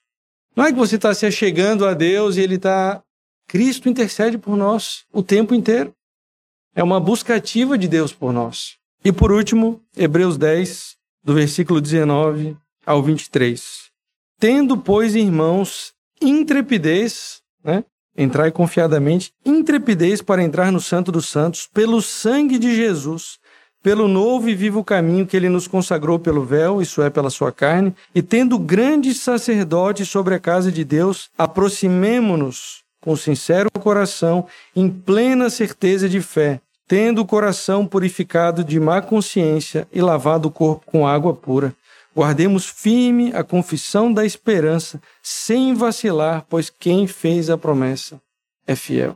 Não 0.56 0.66
é 0.66 0.72
que 0.72 0.78
você 0.78 0.96
está 0.96 1.14
se 1.14 1.26
achegando 1.26 1.86
a 1.86 1.94
Deus 1.94 2.36
e 2.36 2.42
ele 2.42 2.56
está. 2.56 3.04
Cristo 3.48 3.88
intercede 3.88 4.38
por 4.38 4.58
nós 4.58 5.06
o 5.14 5.22
tempo 5.22 5.54
inteiro. 5.54 5.94
É 6.76 6.84
uma 6.84 7.00
busca 7.00 7.36
ativa 7.36 7.78
de 7.78 7.88
Deus 7.88 8.12
por 8.12 8.34
nós. 8.34 8.78
E 9.06 9.12
por 9.12 9.32
último, 9.32 9.82
Hebreus 9.96 10.38
10, 10.38 10.98
do 11.24 11.34
versículo 11.36 11.80
19 11.80 12.58
ao 12.86 13.02
23. 13.04 13.92
Tendo, 14.40 14.78
pois, 14.78 15.16
irmãos, 15.16 15.94
intrepidez, 16.22 17.42
né? 17.64 17.84
Entrai 18.18 18.52
confiadamente, 18.52 19.32
intrepidez 19.46 20.22
para 20.22 20.44
entrar 20.44 20.72
no 20.72 20.80
Santo 20.80 21.12
dos 21.12 21.28
Santos, 21.28 21.70
pelo 21.72 22.02
sangue 22.02 22.58
de 22.58 22.76
Jesus, 22.76 23.38
pelo 23.84 24.08
novo 24.08 24.50
e 24.50 24.56
vivo 24.56 24.84
caminho 24.84 25.28
que 25.28 25.38
ele 25.38 25.50
nos 25.50 25.68
consagrou 25.68 26.18
pelo 26.18 26.44
véu, 26.44 26.82
isso 26.82 27.02
é, 27.02 27.10
pela 27.10 27.30
sua 27.30 27.52
carne, 27.52 27.96
e 28.14 28.22
tendo 28.22 28.58
grande 28.58 29.14
sacerdote 29.14 30.04
sobre 30.06 30.34
a 30.34 30.40
casa 30.40 30.72
de 30.72 30.84
Deus, 30.84 31.30
aproximemo-nos 31.38 32.84
com 33.00 33.16
sincero 33.16 33.70
coração, 33.80 34.48
em 34.76 34.90
plena 34.90 35.50
certeza 35.50 36.10
de 36.10 36.20
fé, 36.20 36.60
tendo 36.88 37.22
o 37.22 37.26
coração 37.26 37.86
purificado 37.86 38.64
de 38.64 38.80
má 38.80 39.02
consciência 39.02 39.88
e 39.94 40.02
lavado 40.02 40.50
o 40.50 40.52
corpo 40.52 40.86
com 40.86 41.08
água 41.08 41.34
pura. 41.34 41.74
Guardemos 42.18 42.66
firme 42.66 43.32
a 43.36 43.44
confissão 43.44 44.12
da 44.12 44.26
esperança, 44.26 45.00
sem 45.22 45.76
vacilar, 45.76 46.48
pois 46.50 46.68
quem 46.68 47.06
fez 47.06 47.48
a 47.48 47.60
promessa 47.60 48.20
é 48.66 48.76
fiel. 48.76 49.16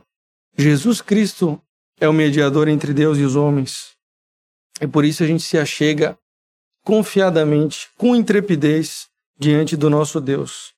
Jesus 0.56 1.00
Cristo 1.00 1.60
é 1.98 2.08
o 2.08 2.12
mediador 2.12 2.68
entre 2.68 2.94
Deus 2.94 3.18
e 3.18 3.22
os 3.22 3.34
homens. 3.34 3.96
E 4.80 4.86
por 4.86 5.04
isso 5.04 5.24
a 5.24 5.26
gente 5.26 5.42
se 5.42 5.58
achega 5.58 6.16
confiadamente, 6.84 7.88
com 7.98 8.14
intrepidez, 8.14 9.08
diante 9.36 9.76
do 9.76 9.90
nosso 9.90 10.20
Deus. 10.20 10.72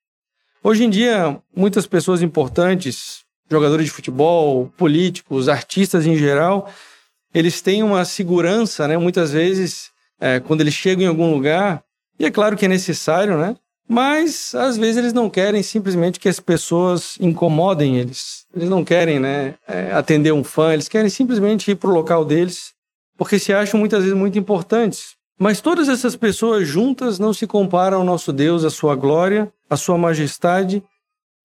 Hoje 0.62 0.84
em 0.84 0.88
dia, 0.88 1.38
muitas 1.54 1.86
pessoas 1.86 2.22
importantes, 2.22 3.22
jogadores 3.50 3.84
de 3.84 3.92
futebol, 3.92 4.72
políticos, 4.78 5.46
artistas 5.46 6.06
em 6.06 6.16
geral, 6.16 6.72
eles 7.34 7.60
têm 7.60 7.82
uma 7.82 8.02
segurança, 8.06 8.88
né? 8.88 8.96
Muitas 8.96 9.32
vezes, 9.32 9.90
é, 10.18 10.40
quando 10.40 10.62
eles 10.62 10.72
chegam 10.72 11.04
em 11.04 11.08
algum 11.08 11.30
lugar, 11.30 11.84
e 12.18 12.24
é 12.24 12.30
claro 12.30 12.56
que 12.56 12.64
é 12.64 12.68
necessário, 12.68 13.36
né? 13.36 13.56
Mas 13.88 14.54
às 14.54 14.76
vezes 14.76 14.96
eles 14.96 15.12
não 15.12 15.28
querem 15.28 15.62
simplesmente 15.62 16.18
que 16.18 16.28
as 16.28 16.40
pessoas 16.40 17.16
incomodem 17.20 17.98
eles. 17.98 18.46
Eles 18.54 18.68
não 18.68 18.84
querem, 18.84 19.20
né, 19.20 19.54
é, 19.68 19.92
atender 19.92 20.32
um 20.32 20.42
fã, 20.42 20.72
eles 20.72 20.88
querem 20.88 21.10
simplesmente 21.10 21.70
ir 21.70 21.74
para 21.74 21.90
o 21.90 21.94
local 21.94 22.24
deles, 22.24 22.72
porque 23.16 23.38
se 23.38 23.52
acham 23.52 23.78
muitas 23.78 24.02
vezes 24.02 24.16
muito 24.16 24.38
importantes. 24.38 25.16
Mas 25.38 25.60
todas 25.60 25.88
essas 25.88 26.16
pessoas 26.16 26.66
juntas 26.66 27.18
não 27.18 27.34
se 27.34 27.46
comparam 27.46 27.98
ao 27.98 28.04
nosso 28.04 28.32
Deus, 28.32 28.64
à 28.64 28.70
sua 28.70 28.94
glória, 28.94 29.52
à 29.68 29.76
sua 29.76 29.98
majestade. 29.98 30.82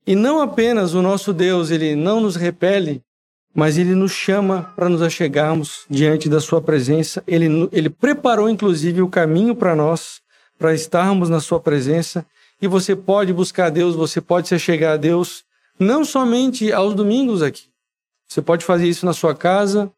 E 0.07 0.15
não 0.15 0.39
apenas 0.39 0.93
o 0.93 1.01
nosso 1.01 1.33
Deus, 1.33 1.71
ele 1.71 1.95
não 1.95 2.21
nos 2.21 2.35
repele, 2.35 3.01
mas 3.53 3.77
ele 3.77 3.95
nos 3.95 4.11
chama 4.11 4.71
para 4.75 4.87
nos 4.87 5.01
achegarmos 5.01 5.85
diante 5.89 6.29
da 6.29 6.39
sua 6.39 6.61
presença. 6.61 7.21
Ele, 7.27 7.67
ele 7.71 7.89
preparou 7.89 8.49
inclusive 8.49 9.01
o 9.01 9.09
caminho 9.09 9.55
para 9.55 9.75
nós 9.75 10.21
para 10.59 10.75
estarmos 10.75 11.29
na 11.29 11.39
Sua 11.39 11.59
presença. 11.59 12.25
E 12.61 12.67
você 12.67 12.95
pode 12.95 13.33
buscar 13.33 13.71
Deus, 13.71 13.95
você 13.95 14.19
pode 14.19 14.49
se 14.49 14.59
chegar 14.59 14.93
a 14.93 14.97
Deus, 14.97 15.45
não 15.79 16.03
somente 16.03 16.71
aos 16.73 16.93
domingos 16.93 17.41
aqui. 17.41 17.69
Você 18.27 18.41
pode 18.41 18.65
fazer 18.65 18.87
isso 18.87 19.05
na 19.05 19.13
sua 19.13 19.33
casa, 19.33 19.91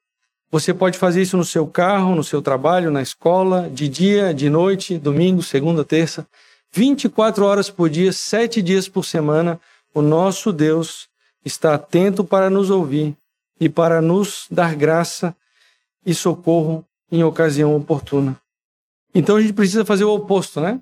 você 0.51 0.73
pode 0.73 0.97
fazer 0.97 1.21
isso 1.21 1.35
no 1.35 1.43
seu 1.43 1.65
carro, 1.65 2.15
no 2.15 2.23
seu 2.23 2.41
trabalho, 2.41 2.91
na 2.91 3.01
escola, 3.01 3.69
de 3.69 3.89
dia, 3.89 4.33
de 4.33 4.49
noite, 4.49 4.97
domingo, 4.97 5.41
segunda, 5.41 5.83
terça. 5.83 6.25
24 6.71 7.43
horas 7.43 7.69
por 7.69 7.89
dia, 7.89 8.13
sete 8.13 8.61
dias 8.61 8.87
por 8.87 9.03
semana, 9.03 9.59
o 9.93 10.01
nosso 10.01 10.53
Deus 10.53 11.09
está 11.43 11.73
atento 11.73 12.23
para 12.23 12.49
nos 12.49 12.69
ouvir 12.69 13.15
e 13.59 13.67
para 13.67 14.01
nos 14.01 14.45
dar 14.49 14.75
graça 14.75 15.35
e 16.05 16.13
socorro 16.13 16.85
em 17.11 17.23
ocasião 17.23 17.75
oportuna. 17.75 18.39
Então 19.13 19.35
a 19.35 19.41
gente 19.41 19.53
precisa 19.53 19.85
fazer 19.85 20.03
o 20.03 20.13
oposto, 20.13 20.61
né? 20.61 20.81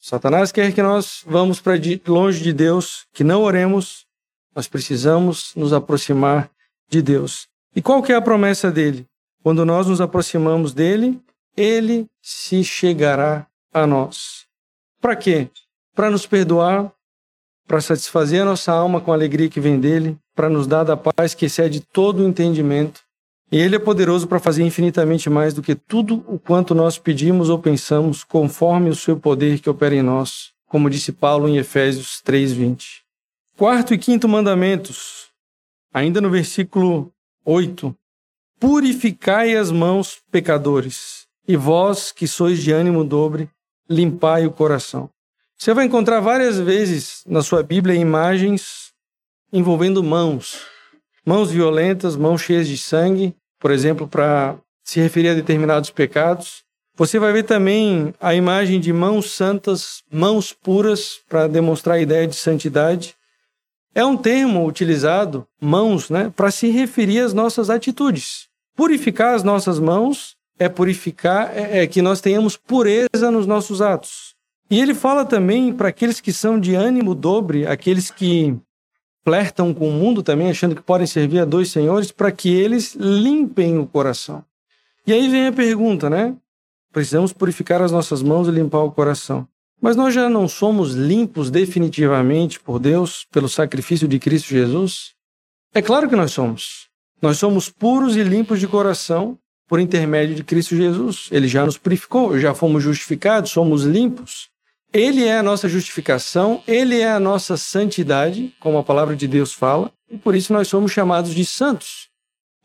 Satanás 0.00 0.52
quer 0.52 0.72
que 0.72 0.82
nós 0.82 1.22
vamos 1.26 1.60
para 1.60 1.74
longe 2.06 2.42
de 2.42 2.52
Deus, 2.52 3.06
que 3.12 3.24
não 3.24 3.42
oremos. 3.42 4.06
Nós 4.54 4.68
precisamos 4.68 5.52
nos 5.56 5.72
aproximar 5.72 6.50
de 6.88 7.02
Deus. 7.02 7.48
E 7.74 7.82
qual 7.82 8.02
que 8.02 8.12
é 8.12 8.14
a 8.14 8.22
promessa 8.22 8.70
dele? 8.70 9.06
Quando 9.42 9.64
nós 9.64 9.86
nos 9.86 10.00
aproximamos 10.00 10.72
dele, 10.72 11.20
ele 11.56 12.06
se 12.22 12.62
chegará 12.62 13.46
a 13.72 13.86
nós. 13.86 14.46
Para 15.00 15.16
quê? 15.16 15.50
Para 15.94 16.10
nos 16.10 16.26
perdoar, 16.26 16.92
para 17.66 17.80
satisfazer 17.80 18.42
a 18.42 18.44
nossa 18.44 18.72
alma 18.72 19.00
com 19.00 19.12
a 19.12 19.14
alegria 19.14 19.48
que 19.48 19.60
vem 19.60 19.78
dele, 19.78 20.16
para 20.34 20.48
nos 20.48 20.66
dar 20.66 20.84
da 20.84 20.96
paz 20.96 21.34
que 21.34 21.46
excede 21.46 21.80
todo 21.80 22.20
o 22.20 22.28
entendimento. 22.28 23.02
E 23.50 23.58
ele 23.58 23.76
é 23.76 23.78
poderoso 23.78 24.26
para 24.26 24.38
fazer 24.38 24.62
infinitamente 24.62 25.30
mais 25.30 25.54
do 25.54 25.62
que 25.62 25.74
tudo 25.74 26.22
o 26.26 26.38
quanto 26.38 26.74
nós 26.74 26.98
pedimos 26.98 27.48
ou 27.48 27.58
pensamos, 27.58 28.22
conforme 28.22 28.90
o 28.90 28.94
seu 28.94 29.18
poder 29.18 29.58
que 29.58 29.70
opera 29.70 29.94
em 29.94 30.02
nós, 30.02 30.52
como 30.66 30.90
disse 30.90 31.12
Paulo 31.12 31.48
em 31.48 31.56
Efésios 31.56 32.20
3:20. 32.22 33.02
Quarto 33.56 33.94
e 33.94 33.98
quinto 33.98 34.28
mandamentos, 34.28 35.30
ainda 35.92 36.20
no 36.20 36.30
versículo 36.30 37.10
8. 37.44 37.96
Purificai 38.60 39.56
as 39.56 39.70
mãos, 39.70 40.18
pecadores, 40.30 41.26
e 41.46 41.56
vós 41.56 42.12
que 42.12 42.26
sois 42.26 42.62
de 42.62 42.70
ânimo 42.70 43.02
dobre, 43.02 43.48
limpai 43.88 44.46
o 44.46 44.50
coração. 44.50 45.08
Você 45.56 45.72
vai 45.72 45.86
encontrar 45.86 46.20
várias 46.20 46.60
vezes 46.60 47.24
na 47.26 47.42
sua 47.42 47.62
Bíblia 47.62 47.94
imagens 47.94 48.92
envolvendo 49.52 50.04
mãos. 50.04 50.66
Mãos 51.28 51.50
violentas, 51.50 52.16
mãos 52.16 52.40
cheias 52.40 52.66
de 52.66 52.78
sangue, 52.78 53.34
por 53.60 53.70
exemplo, 53.70 54.08
para 54.08 54.56
se 54.82 54.98
referir 54.98 55.28
a 55.28 55.34
determinados 55.34 55.90
pecados. 55.90 56.62
Você 56.96 57.18
vai 57.18 57.34
ver 57.34 57.42
também 57.42 58.14
a 58.18 58.34
imagem 58.34 58.80
de 58.80 58.94
mãos 58.94 59.32
santas, 59.32 60.02
mãos 60.10 60.54
puras, 60.54 61.20
para 61.28 61.46
demonstrar 61.46 61.96
a 61.96 62.00
ideia 62.00 62.26
de 62.26 62.34
santidade. 62.34 63.14
É 63.94 64.02
um 64.06 64.16
termo 64.16 64.66
utilizado, 64.66 65.46
mãos, 65.60 66.08
né, 66.08 66.32
para 66.34 66.50
se 66.50 66.70
referir 66.70 67.20
às 67.20 67.34
nossas 67.34 67.68
atitudes. 67.68 68.48
Purificar 68.74 69.34
as 69.34 69.42
nossas 69.42 69.78
mãos 69.78 70.34
é 70.58 70.66
purificar, 70.66 71.54
é, 71.54 71.80
é 71.82 71.86
que 71.86 72.00
nós 72.00 72.22
tenhamos 72.22 72.56
pureza 72.56 73.30
nos 73.30 73.46
nossos 73.46 73.82
atos. 73.82 74.34
E 74.70 74.80
ele 74.80 74.94
fala 74.94 75.26
também 75.26 75.74
para 75.74 75.88
aqueles 75.88 76.22
que 76.22 76.32
são 76.32 76.58
de 76.58 76.74
ânimo 76.74 77.14
dobre, 77.14 77.66
aqueles 77.66 78.10
que 78.10 78.58
flertam 79.28 79.74
com 79.74 79.90
o 79.90 79.92
mundo 79.92 80.22
também, 80.22 80.48
achando 80.48 80.74
que 80.74 80.80
podem 80.80 81.06
servir 81.06 81.40
a 81.40 81.44
dois 81.44 81.70
senhores, 81.70 82.10
para 82.10 82.32
que 82.32 82.48
eles 82.48 82.94
limpem 82.94 83.76
o 83.76 83.86
coração. 83.86 84.42
E 85.06 85.12
aí 85.12 85.28
vem 85.28 85.48
a 85.48 85.52
pergunta, 85.52 86.08
né? 86.08 86.34
Precisamos 86.90 87.30
purificar 87.30 87.82
as 87.82 87.92
nossas 87.92 88.22
mãos 88.22 88.48
e 88.48 88.50
limpar 88.50 88.78
o 88.78 88.90
coração. 88.90 89.46
Mas 89.82 89.96
nós 89.96 90.14
já 90.14 90.30
não 90.30 90.48
somos 90.48 90.94
limpos 90.94 91.50
definitivamente 91.50 92.58
por 92.58 92.78
Deus 92.78 93.26
pelo 93.30 93.50
sacrifício 93.50 94.08
de 94.08 94.18
Cristo 94.18 94.48
Jesus? 94.48 95.12
É 95.74 95.82
claro 95.82 96.08
que 96.08 96.16
nós 96.16 96.32
somos. 96.32 96.88
Nós 97.20 97.36
somos 97.36 97.68
puros 97.68 98.16
e 98.16 98.22
limpos 98.22 98.58
de 98.58 98.66
coração 98.66 99.38
por 99.68 99.78
intermédio 99.78 100.36
de 100.36 100.42
Cristo 100.42 100.74
Jesus. 100.74 101.28
Ele 101.30 101.48
já 101.48 101.66
nos 101.66 101.76
purificou, 101.76 102.38
já 102.38 102.54
fomos 102.54 102.82
justificados, 102.82 103.50
somos 103.50 103.82
limpos. 103.82 104.48
Ele 104.92 105.24
é 105.24 105.36
a 105.36 105.42
nossa 105.42 105.68
justificação, 105.68 106.62
ele 106.66 107.00
é 107.00 107.10
a 107.10 107.20
nossa 107.20 107.56
santidade, 107.56 108.54
como 108.58 108.78
a 108.78 108.82
palavra 108.82 109.14
de 109.14 109.28
Deus 109.28 109.52
fala, 109.52 109.92
e 110.10 110.16
por 110.16 110.34
isso 110.34 110.52
nós 110.52 110.68
somos 110.68 110.92
chamados 110.92 111.34
de 111.34 111.44
santos. 111.44 112.08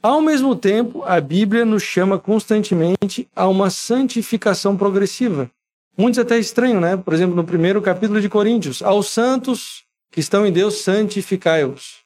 Ao 0.02 0.22
mesmo 0.22 0.56
tempo, 0.56 1.04
a 1.04 1.20
Bíblia 1.20 1.66
nos 1.66 1.84
chama 1.84 2.18
constantemente 2.18 3.28
a 3.36 3.48
uma 3.48 3.70
santificação 3.70 4.78
progressiva. 4.78 5.52
Muitos 5.98 6.20
até 6.20 6.38
estranham, 6.40 6.80
né? 6.80 6.98
Por 6.98 7.14
exemplo, 7.14 7.36
no 7.36 7.44
primeiro 7.44 7.82
capítulo 7.82 8.20
de 8.20 8.30
Coríntios, 8.30 8.82
aos 8.82 9.08
santos 9.08 9.84
que 10.12 10.20
estão 10.20 10.46
em 10.46 10.52
Deus, 10.52 10.76
santificai-os. 10.82 12.04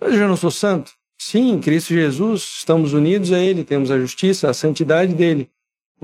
Eu 0.00 0.16
já 0.16 0.28
não 0.28 0.36
sou 0.36 0.50
santo? 0.50 0.92
Sim, 1.18 1.52
em 1.52 1.60
Cristo 1.60 1.94
Jesus 1.94 2.56
estamos 2.58 2.92
unidos 2.92 3.32
a 3.32 3.38
Ele, 3.38 3.64
temos 3.64 3.90
a 3.90 3.98
justiça, 3.98 4.50
a 4.50 4.54
santidade 4.54 5.14
dele. 5.14 5.50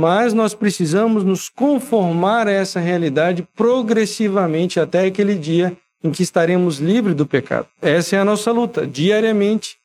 Mas 0.01 0.33
nós 0.33 0.55
precisamos 0.55 1.23
nos 1.25 1.51
conformar 1.51 2.49
a 2.49 2.51
essa 2.51 2.81
realidade 2.81 3.47
progressivamente 3.55 4.81
até 4.81 5.05
aquele 5.05 5.35
dia 5.35 5.77
em 6.03 6.11
que 6.11 6.23
estaremos 6.23 6.79
livres 6.79 7.15
do 7.15 7.27
pecado. 7.27 7.69
Essa 7.83 8.17
é 8.17 8.19
a 8.19 8.25
nossa 8.25 8.51
luta, 8.51 8.87
diariamente, 8.87 9.77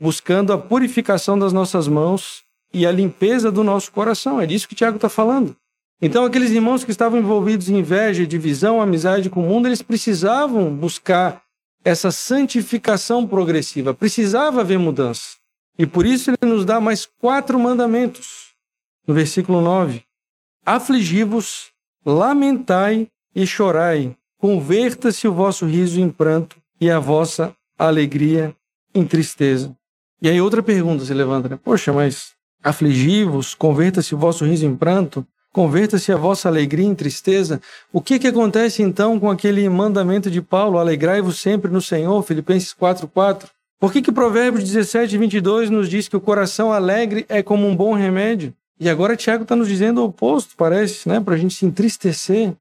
buscando 0.00 0.52
a 0.52 0.58
purificação 0.58 1.36
das 1.36 1.52
nossas 1.52 1.88
mãos 1.88 2.44
e 2.72 2.86
a 2.86 2.92
limpeza 2.92 3.50
do 3.50 3.64
nosso 3.64 3.90
coração. 3.90 4.40
É 4.40 4.46
disso 4.46 4.68
que 4.68 4.76
Tiago 4.76 4.94
está 4.94 5.08
falando. 5.08 5.56
Então, 6.00 6.24
aqueles 6.24 6.52
irmãos 6.52 6.84
que 6.84 6.92
estavam 6.92 7.18
envolvidos 7.18 7.68
em 7.68 7.78
inveja, 7.78 8.24
divisão, 8.24 8.80
amizade 8.80 9.28
com 9.28 9.40
o 9.40 9.48
mundo, 9.48 9.66
eles 9.66 9.82
precisavam 9.82 10.72
buscar 10.72 11.42
essa 11.84 12.12
santificação 12.12 13.26
progressiva, 13.26 13.92
precisava 13.92 14.60
haver 14.60 14.78
mudança. 14.78 15.30
E 15.76 15.84
por 15.84 16.06
isso 16.06 16.30
ele 16.30 16.48
nos 16.48 16.64
dá 16.64 16.80
mais 16.80 17.08
quatro 17.20 17.58
mandamentos 17.58 18.47
no 19.08 19.14
versículo 19.14 19.62
9: 19.62 20.02
Afligi-vos, 20.64 21.70
lamentai 22.04 23.08
e 23.34 23.46
chorai, 23.46 24.14
converta-se 24.38 25.26
o 25.26 25.32
vosso 25.32 25.64
riso 25.64 25.98
em 25.98 26.10
pranto 26.10 26.58
e 26.78 26.90
a 26.90 26.98
vossa 26.98 27.54
alegria 27.78 28.54
em 28.94 29.06
tristeza. 29.06 29.74
E 30.20 30.28
aí 30.28 30.40
outra 30.40 30.62
pergunta 30.62 31.04
se 31.04 31.14
levanta, 31.14 31.48
né? 31.48 31.58
Poxa, 31.62 31.92
mas 31.92 32.32
afligi-vos, 32.62 33.54
converta-se 33.54 34.14
o 34.14 34.18
vosso 34.18 34.44
riso 34.44 34.66
em 34.66 34.76
pranto, 34.76 35.26
converta-se 35.52 36.12
a 36.12 36.16
vossa 36.16 36.48
alegria 36.48 36.86
em 36.86 36.94
tristeza. 36.94 37.62
O 37.92 38.02
que, 38.02 38.18
que 38.18 38.26
acontece 38.26 38.82
então 38.82 39.18
com 39.18 39.30
aquele 39.30 39.66
mandamento 39.68 40.30
de 40.30 40.42
Paulo, 40.42 40.78
alegrai-vos 40.78 41.40
sempre 41.40 41.70
no 41.70 41.80
Senhor, 41.80 42.22
Filipenses 42.22 42.74
4,4? 42.74 43.48
Por 43.80 43.92
que, 43.92 44.02
que 44.02 44.10
Provérbios 44.10 44.64
17, 44.64 45.16
22 45.16 45.70
nos 45.70 45.88
diz 45.88 46.08
que 46.08 46.16
o 46.16 46.20
coração 46.20 46.72
alegre 46.72 47.24
é 47.28 47.42
como 47.44 47.66
um 47.66 47.76
bom 47.76 47.94
remédio? 47.94 48.52
E 48.80 48.88
agora 48.88 49.16
Tiago 49.16 49.42
está 49.42 49.56
nos 49.56 49.68
dizendo 49.68 50.00
o 50.00 50.04
oposto, 50.04 50.54
parece, 50.56 51.08
né? 51.08 51.20
Para 51.20 51.34
a 51.34 51.38
gente 51.38 51.54
se 51.54 51.66
entristecer, 51.66 52.54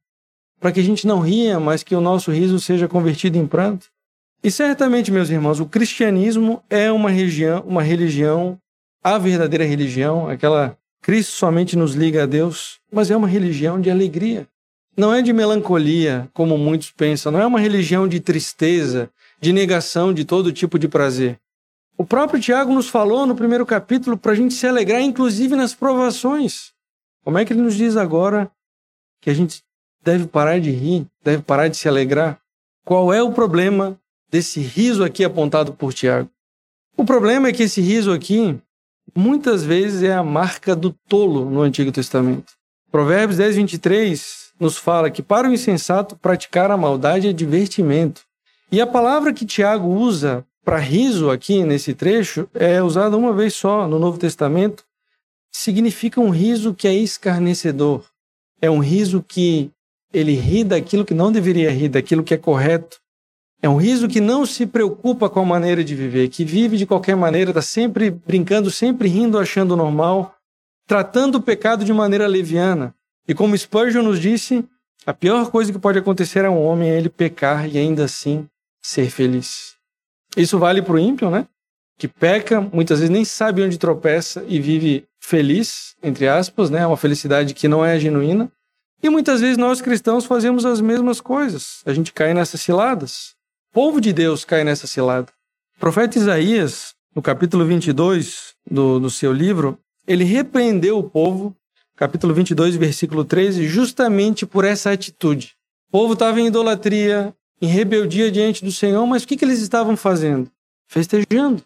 para 0.60 0.72
que 0.72 0.80
a 0.80 0.84
gente 0.84 1.06
não 1.06 1.20
ria, 1.20 1.60
mas 1.60 1.84
que 1.84 1.96
o 1.96 2.02
nosso 2.02 2.32
riso 2.32 2.60
seja 2.60 2.88
convertido 2.88 3.38
em 3.38 3.46
pranto. 3.46 3.88
E 4.44 4.50
certamente, 4.50 5.12
meus 5.12 5.30
irmãos, 5.30 5.60
o 5.60 5.66
cristianismo 5.66 6.62
é 6.70 6.92
uma, 6.92 7.10
região, 7.10 7.64
uma 7.66 7.84
religião, 7.84 8.58
a 9.04 9.18
verdadeira 9.18 9.66
religião, 9.66 10.30
aquela 10.30 10.78
Cristo 11.02 11.32
somente 11.34 11.78
nos 11.78 11.94
liga 11.94 12.24
a 12.24 12.26
Deus, 12.26 12.80
mas 12.92 13.10
é 13.10 13.16
uma 13.16 13.28
religião 13.28 13.80
de 13.80 13.90
alegria. 13.90 14.48
Não 14.96 15.14
é 15.14 15.22
de 15.22 15.32
melancolia, 15.32 16.28
como 16.34 16.58
muitos 16.58 16.92
pensam, 16.92 17.32
não 17.32 17.40
é 17.40 17.46
uma 17.46 17.60
religião 17.60 18.08
de 18.08 18.20
tristeza, 18.20 19.10
de 19.40 19.54
negação 19.54 20.12
de 20.12 20.26
todo 20.26 20.52
tipo 20.52 20.80
de 20.80 20.88
prazer. 20.88 21.40
O 22.00 22.06
próprio 22.06 22.40
Tiago 22.40 22.72
nos 22.72 22.88
falou 22.88 23.26
no 23.26 23.36
primeiro 23.36 23.66
capítulo 23.66 24.16
para 24.16 24.34
a 24.34 24.36
gente 24.36 24.54
se 24.54 24.68
alegrar, 24.68 25.02
inclusive 25.02 25.56
nas 25.56 25.74
provações. 25.74 26.72
Como 27.24 27.40
é 27.40 27.44
que 27.44 27.52
ele 27.52 27.62
nos 27.64 27.74
diz 27.74 27.98
agora 27.98 28.52
que 29.20 29.32
a 29.32 29.34
gente 29.34 29.64
deve 30.04 30.28
parar 30.28 30.60
de 30.60 30.70
rir, 30.70 31.08
deve 31.24 31.42
parar 31.42 31.68
de 31.70 31.76
se 31.76 31.88
alegrar? 31.88 32.40
Qual 32.86 33.12
é 33.12 33.24
o 33.24 33.32
problema 33.32 34.00
desse 34.30 34.60
riso 34.60 35.04
aqui 35.04 35.24
apontado 35.24 35.74
por 35.74 35.92
Tiago? 35.92 36.30
O 36.96 37.04
problema 37.04 37.48
é 37.48 37.52
que 37.52 37.64
esse 37.64 37.82
riso 37.82 38.14
aqui, 38.14 38.56
muitas 39.16 39.64
vezes, 39.64 40.04
é 40.04 40.14
a 40.14 40.24
marca 40.24 40.76
do 40.76 40.96
tolo 41.10 41.50
no 41.50 41.62
Antigo 41.62 41.92
Testamento. 41.92 42.54
Provérbios 42.92 43.38
10, 43.38 43.56
23 43.56 44.54
nos 44.60 44.78
fala 44.78 45.10
que 45.10 45.24
para 45.24 45.50
o 45.50 45.54
insensato 45.54 46.16
praticar 46.16 46.70
a 46.70 46.78
maldade 46.78 47.28
é 47.28 47.34
divertimento. 47.34 48.22
E 48.72 48.80
a 48.80 48.86
palavra 48.86 49.34
que 49.34 49.46
Tiago 49.48 49.88
usa 49.88 50.46
para 50.68 50.80
riso 50.80 51.32
aqui 51.32 51.64
nesse 51.64 51.94
trecho 51.94 52.50
é 52.54 52.84
usada 52.84 53.16
uma 53.16 53.32
vez 53.32 53.54
só 53.54 53.88
no 53.88 53.98
Novo 53.98 54.18
Testamento. 54.18 54.84
Significa 55.50 56.20
um 56.20 56.30
riso 56.30 56.74
que 56.74 56.90
é 56.90 56.94
escarnecedor. 56.94 58.04
É 58.62 58.70
um 58.70 58.80
riso 58.80 59.24
que 59.26 59.72
ele 60.14 60.34
ri 60.34 60.66
daquilo 60.66 61.06
que 61.06 61.14
não 61.14 61.32
deveria 61.32 61.72
rir, 61.72 61.88
daquilo 61.88 62.22
que 62.22 62.34
é 62.34 62.38
correto. 62.38 63.00
É 63.62 63.70
um 63.70 63.78
riso 63.78 64.10
que 64.10 64.20
não 64.20 64.46
se 64.46 64.66
preocupa 64.66 65.30
com 65.30 65.40
a 65.40 65.46
maneira 65.46 65.86
de 65.86 65.96
viver, 65.96 66.28
que 66.28 66.44
vive 66.44 66.76
de 66.76 66.86
qualquer 66.86 67.16
maneira, 67.16 67.52
está 67.52 67.62
sempre 67.62 68.12
brincando, 68.12 68.70
sempre 68.70 69.08
rindo, 69.08 69.40
achando 69.40 69.74
normal, 69.74 70.36
tratando 70.86 71.36
o 71.36 71.42
pecado 71.42 71.86
de 71.86 71.94
maneira 71.94 72.28
leviana. 72.28 72.94
E 73.26 73.34
como 73.34 73.58
Spurgeon 73.58 74.04
nos 74.04 74.20
disse, 74.20 74.66
a 75.06 75.14
pior 75.14 75.50
coisa 75.50 75.72
que 75.72 75.80
pode 75.80 75.98
acontecer 75.98 76.44
a 76.44 76.52
um 76.52 76.62
homem 76.62 76.90
é 76.90 76.98
ele 76.98 77.08
pecar 77.08 77.74
e 77.74 77.78
ainda 77.78 78.04
assim 78.04 78.46
ser 78.82 79.10
feliz. 79.10 79.77
Isso 80.38 80.60
vale 80.60 80.82
para 80.82 80.94
o 80.94 81.00
ímpio, 81.00 81.30
né? 81.30 81.48
Que 81.98 82.08
peca, 82.08 82.62
muitas 82.62 83.00
vezes 83.00 83.10
nem 83.10 83.26
sabe 83.26 83.64
onde 83.64 83.80
tropeça 83.80 84.46
e 84.48 84.60
vive 84.60 85.06
feliz, 85.20 85.96
entre 86.04 86.28
aspas, 86.28 86.70
né? 86.70 86.86
Uma 86.86 86.96
felicidade 86.96 87.56
que 87.56 87.68
não 87.68 87.84
é 87.84 88.00
genuína. 88.00 88.52
E 89.02 89.10
muitas 89.10 89.42
vezes 89.42 89.58
nós 89.58 89.82
cristãos 89.82 90.26
fazemos 90.26 90.66
as 90.66 90.80
mesmas 90.80 91.20
coisas. 91.20 91.82
A 91.86 91.94
gente 91.94 92.14
cai 92.14 92.34
nessas 92.34 92.62
ciladas. 92.62 93.36
O 93.72 93.74
povo 93.74 94.00
de 94.00 94.14
Deus 94.14 94.46
cai 94.46 94.64
nessa 94.64 94.86
cilada. 94.86 95.32
O 95.76 95.80
profeta 95.80 96.18
Isaías, 96.18 96.94
no 97.16 97.22
capítulo 97.22 97.66
22 97.66 98.54
do, 98.70 99.00
do 99.00 99.10
seu 99.10 99.34
livro, 99.34 99.80
ele 100.08 100.24
repreendeu 100.24 100.98
o 100.98 101.04
povo, 101.04 101.56
capítulo 101.96 102.34
22, 102.34 102.76
versículo 102.76 103.26
13, 103.26 103.68
justamente 103.68 104.46
por 104.46 104.66
essa 104.66 104.92
atitude. 104.92 105.54
O 105.90 105.92
povo 105.92 106.14
estava 106.14 106.40
em 106.40 106.48
idolatria, 106.48 107.34
em 107.62 107.68
rebeldia 107.68 108.32
diante 108.32 108.64
do 108.64 108.72
Senhor, 108.72 109.06
mas 109.06 109.24
o 109.24 109.28
que, 109.28 109.38
que 109.38 109.46
eles 109.46 109.60
estavam 109.60 109.98
fazendo? 109.98 110.50
Festejando. 110.88 111.64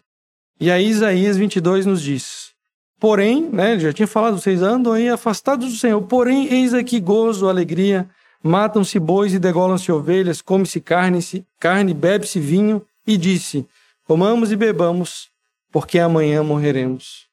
E 0.58 0.70
aí 0.70 0.86
Isaías 0.86 1.36
22 1.36 1.86
nos 1.86 2.02
diz: 2.02 2.52
Porém, 2.98 3.48
né, 3.50 3.72
ele 3.72 3.80
já 3.80 3.92
tinha 3.92 4.06
falado, 4.06 4.38
vocês 4.38 4.62
andam 4.62 4.92
aí 4.92 5.08
afastados 5.08 5.72
do 5.72 5.78
Senhor, 5.78 6.00
porém, 6.02 6.46
eis 6.52 6.72
aqui 6.72 7.00
gozo, 7.00 7.48
alegria, 7.48 8.08
matam-se 8.42 8.98
bois 8.98 9.34
e 9.34 9.38
degolam-se 9.38 9.90
ovelhas, 9.90 10.40
come-se 10.40 10.80
carne, 10.80 11.20
carne 11.58 11.94
bebe-se 11.94 12.40
vinho, 12.40 12.84
e 13.06 13.16
disse: 13.16 13.66
Comamos 14.06 14.52
e 14.52 14.56
bebamos, 14.56 15.28
porque 15.70 15.98
amanhã 15.98 16.42
morreremos. 16.42 17.26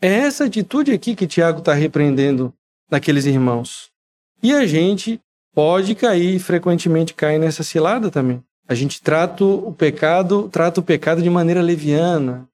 É 0.00 0.08
essa 0.08 0.44
atitude 0.44 0.92
aqui 0.92 1.14
que 1.14 1.26
Tiago 1.26 1.60
está 1.60 1.72
repreendendo 1.72 2.52
naqueles 2.90 3.24
irmãos. 3.24 3.90
E 4.42 4.52
a 4.52 4.66
gente 4.66 5.18
pode 5.54 5.94
cair, 5.94 6.38
frequentemente 6.38 7.14
cai 7.14 7.38
nessa 7.38 7.62
cilada 7.62 8.10
também. 8.10 8.42
A 8.66 8.74
gente 8.74 9.00
trata 9.02 9.44
o 9.44 9.72
pecado, 9.72 10.48
trata 10.50 10.80
o 10.80 10.82
pecado 10.82 11.22
de 11.22 11.30
maneira 11.30 11.60
leviana, 11.60 12.48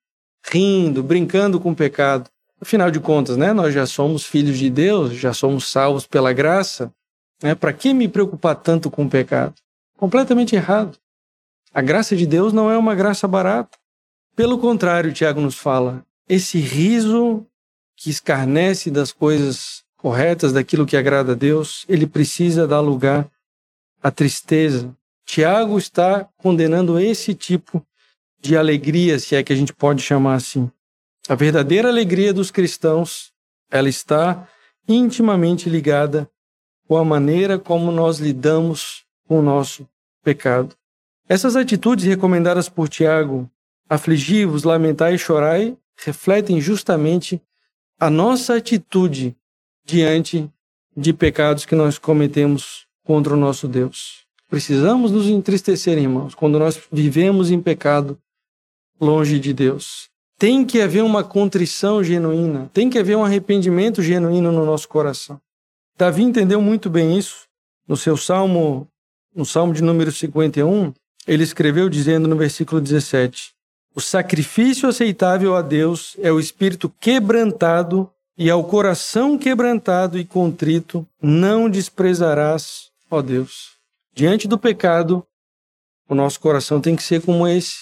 rindo, 0.49 1.01
brincando 1.01 1.59
com 1.59 1.71
o 1.71 1.75
pecado. 1.75 2.29
Afinal 2.61 2.91
de 2.91 2.99
contas, 2.99 3.37
né, 3.37 3.53
nós 3.53 3.73
já 3.73 3.85
somos 3.85 4.23
filhos 4.25 4.57
de 4.57 4.69
Deus, 4.69 5.13
já 5.13 5.33
somos 5.33 5.67
salvos 5.71 6.05
pela 6.05 6.31
graça. 6.31 6.93
Né? 7.41 7.55
Para 7.55 7.73
que 7.73 7.93
me 7.93 8.07
preocupar 8.07 8.55
tanto 8.55 8.91
com 8.91 9.05
o 9.05 9.09
pecado? 9.09 9.55
Completamente 9.97 10.55
errado. 10.55 10.97
A 11.73 11.81
graça 11.81 12.15
de 12.15 12.25
Deus 12.25 12.53
não 12.53 12.69
é 12.69 12.77
uma 12.77 12.93
graça 12.93 13.27
barata. 13.27 13.77
Pelo 14.35 14.59
contrário, 14.59 15.13
Tiago 15.13 15.41
nos 15.41 15.55
fala, 15.55 16.05
esse 16.27 16.59
riso 16.59 17.45
que 17.95 18.09
escarnece 18.09 18.91
das 18.91 19.11
coisas 19.11 19.80
corretas, 20.01 20.51
daquilo 20.51 20.85
que 20.85 20.97
agrada 20.97 21.33
a 21.33 21.35
Deus, 21.35 21.85
ele 21.87 22.07
precisa 22.07 22.67
dar 22.67 22.79
lugar 22.79 23.29
à 24.01 24.09
tristeza. 24.09 24.95
Tiago 25.25 25.77
está 25.77 26.27
condenando 26.37 26.99
esse 26.99 27.33
tipo 27.35 27.85
de 28.39 28.57
alegria, 28.57 29.19
se 29.19 29.35
é 29.35 29.43
que 29.43 29.53
a 29.53 29.55
gente 29.55 29.71
pode 29.71 30.01
chamar 30.01 30.35
assim. 30.35 30.69
A 31.29 31.35
verdadeira 31.35 31.87
alegria 31.87 32.33
dos 32.33 32.49
cristãos, 32.49 33.31
ela 33.69 33.87
está 33.87 34.47
intimamente 34.87 35.69
ligada 35.69 36.29
com 36.87 36.97
a 36.97 37.05
maneira 37.05 37.59
como 37.59 37.91
nós 37.91 38.17
lidamos 38.17 39.05
com 39.27 39.39
o 39.39 39.41
nosso 39.43 39.87
pecado. 40.23 40.75
Essas 41.29 41.55
atitudes 41.55 42.05
recomendadas 42.05 42.67
por 42.67 42.89
Tiago, 42.89 43.49
afligi-vos, 43.87 44.63
lamentai 44.63 45.13
e 45.13 45.19
chorai, 45.19 45.77
refletem 45.95 46.59
justamente 46.59 47.41
a 47.99 48.09
nossa 48.09 48.55
atitude 48.55 49.37
diante 49.85 50.49
de 50.95 51.13
pecados 51.13 51.65
que 51.65 51.75
nós 51.75 51.97
cometemos 51.97 52.85
contra 53.03 53.33
o 53.33 53.37
nosso 53.37 53.67
Deus. 53.67 54.25
Precisamos 54.49 55.11
nos 55.11 55.27
entristecer, 55.27 55.97
irmãos, 55.97 56.35
quando 56.35 56.59
nós 56.59 56.79
vivemos 56.91 57.51
em 57.51 57.61
pecado 57.61 58.17
longe 58.99 59.39
de 59.39 59.53
Deus. 59.53 60.09
Tem 60.37 60.65
que 60.65 60.81
haver 60.81 61.03
uma 61.03 61.23
contrição 61.23 62.03
genuína, 62.03 62.69
tem 62.73 62.89
que 62.89 62.99
haver 62.99 63.15
um 63.15 63.23
arrependimento 63.23 64.01
genuíno 64.01 64.51
no 64.51 64.65
nosso 64.65 64.89
coração. 64.89 65.39
Davi 65.97 66.23
entendeu 66.23 66.61
muito 66.61 66.89
bem 66.89 67.17
isso 67.17 67.47
no 67.87 67.97
seu 67.97 68.15
salmo, 68.17 68.87
no 69.35 69.45
salmo 69.45 69.73
de 69.73 69.83
número 69.83 70.11
51, 70.11 70.93
ele 71.27 71.43
escreveu 71.43 71.89
dizendo 71.89 72.27
no 72.27 72.35
versículo 72.35 72.81
17: 72.81 73.53
O 73.93 74.01
sacrifício 74.01 74.87
aceitável 74.87 75.55
a 75.55 75.61
Deus 75.61 76.15
é 76.19 76.31
o 76.31 76.39
espírito 76.39 76.89
quebrantado, 76.99 78.09
e 78.41 78.49
ao 78.49 78.63
coração 78.63 79.37
quebrantado 79.37 80.17
e 80.17 80.25
contrito 80.25 81.07
não 81.21 81.69
desprezarás, 81.69 82.89
ó 83.07 83.21
Deus. 83.21 83.73
Diante 84.15 84.47
do 84.47 84.57
pecado, 84.57 85.23
o 86.09 86.15
nosso 86.15 86.39
coração 86.39 86.81
tem 86.81 86.95
que 86.95 87.03
ser 87.03 87.21
como 87.21 87.47
esse 87.47 87.75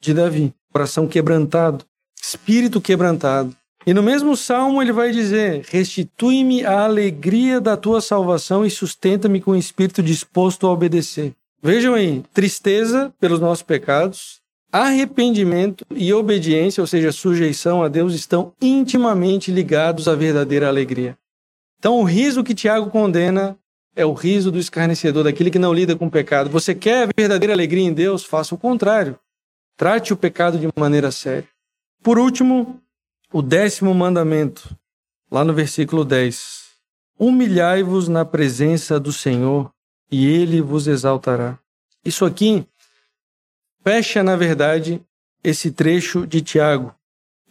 de 0.00 0.14
Davi 0.14 0.54
coração 0.72 1.06
quebrantado, 1.06 1.84
espírito 2.18 2.80
quebrantado. 2.80 3.54
E 3.86 3.92
no 3.92 4.02
mesmo 4.02 4.34
salmo 4.34 4.80
ele 4.80 4.90
vai 4.90 5.12
dizer: 5.12 5.66
Restitui-me 5.68 6.64
a 6.64 6.84
alegria 6.84 7.60
da 7.60 7.76
tua 7.76 8.00
salvação 8.00 8.64
e 8.64 8.70
sustenta-me 8.70 9.38
com 9.38 9.50
o 9.50 9.56
espírito 9.56 10.02
disposto 10.02 10.66
a 10.66 10.70
obedecer. 10.70 11.34
Vejam 11.62 11.92
aí, 11.92 12.24
tristeza 12.32 13.12
pelos 13.20 13.38
nossos 13.38 13.62
pecados, 13.62 14.40
arrependimento 14.74 15.86
e 15.94 16.12
obediência, 16.12 16.80
ou 16.80 16.86
seja, 16.86 17.12
sujeição 17.12 17.84
a 17.84 17.86
Deus, 17.86 18.12
estão 18.12 18.52
intimamente 18.60 19.52
ligados 19.52 20.08
à 20.08 20.16
verdadeira 20.16 20.66
alegria. 20.66 21.16
Então, 21.78 22.00
o 22.00 22.02
riso 22.02 22.42
que 22.42 22.56
Tiago 22.56 22.90
condena 22.90 23.56
é 23.94 24.04
o 24.04 24.12
riso 24.12 24.50
do 24.50 24.58
escarnecedor, 24.58 25.22
daquele 25.22 25.48
que 25.48 25.60
não 25.60 25.72
lida 25.72 25.94
com 25.94 26.06
o 26.06 26.10
pecado. 26.10 26.50
Você 26.50 26.74
quer 26.74 27.04
a 27.04 27.10
verdadeira 27.16 27.52
alegria 27.52 27.84
em 27.84 27.92
Deus? 27.92 28.24
Faça 28.24 28.52
o 28.52 28.58
contrário. 28.58 29.16
Trate 29.76 30.12
o 30.12 30.16
pecado 30.16 30.58
de 30.58 30.68
maneira 30.76 31.12
séria. 31.12 31.48
Por 32.02 32.18
último, 32.18 32.80
o 33.32 33.40
décimo 33.40 33.94
mandamento, 33.94 34.76
lá 35.30 35.44
no 35.44 35.54
versículo 35.54 36.04
10. 36.04 36.64
Humilhai-vos 37.16 38.08
na 38.08 38.24
presença 38.24 38.98
do 38.98 39.12
Senhor 39.12 39.70
e 40.10 40.26
ele 40.26 40.60
vos 40.60 40.88
exaltará. 40.88 41.60
Isso 42.04 42.24
aqui 42.24 42.66
fecha, 43.84 44.22
na 44.22 44.34
verdade, 44.34 45.00
esse 45.42 45.70
trecho 45.70 46.26
de 46.26 46.40
Tiago. 46.40 46.94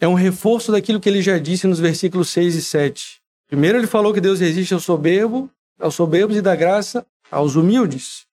É 0.00 0.08
um 0.08 0.14
reforço 0.14 0.72
daquilo 0.72 0.98
que 0.98 1.08
ele 1.08 1.22
já 1.22 1.38
disse 1.38 1.66
nos 1.68 1.78
versículos 1.78 2.28
6 2.30 2.56
e 2.56 2.62
7. 2.62 3.20
Primeiro 3.46 3.78
ele 3.78 3.86
falou 3.86 4.12
que 4.12 4.20
Deus 4.20 4.40
resiste 4.40 4.74
ao 4.74 4.80
soberbo, 4.80 5.48
aos 5.78 5.94
soberbos 5.94 6.36
e 6.36 6.42
dá 6.42 6.56
graça 6.56 7.06
aos 7.30 7.54
humildes. 7.54 8.26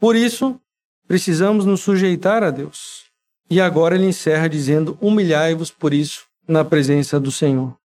Por 0.00 0.16
isso, 0.16 0.58
precisamos 1.06 1.66
nos 1.66 1.80
sujeitar 1.80 2.42
a 2.42 2.50
Deus. 2.50 3.04
E 3.50 3.60
agora 3.60 3.94
ele 3.94 4.06
encerra 4.06 4.48
dizendo: 4.48 4.96
Humilhai-vos 5.00 5.70
por 5.70 5.92
isso 5.92 6.26
na 6.48 6.64
presença 6.64 7.20
do 7.20 7.30
Senhor. 7.30 7.76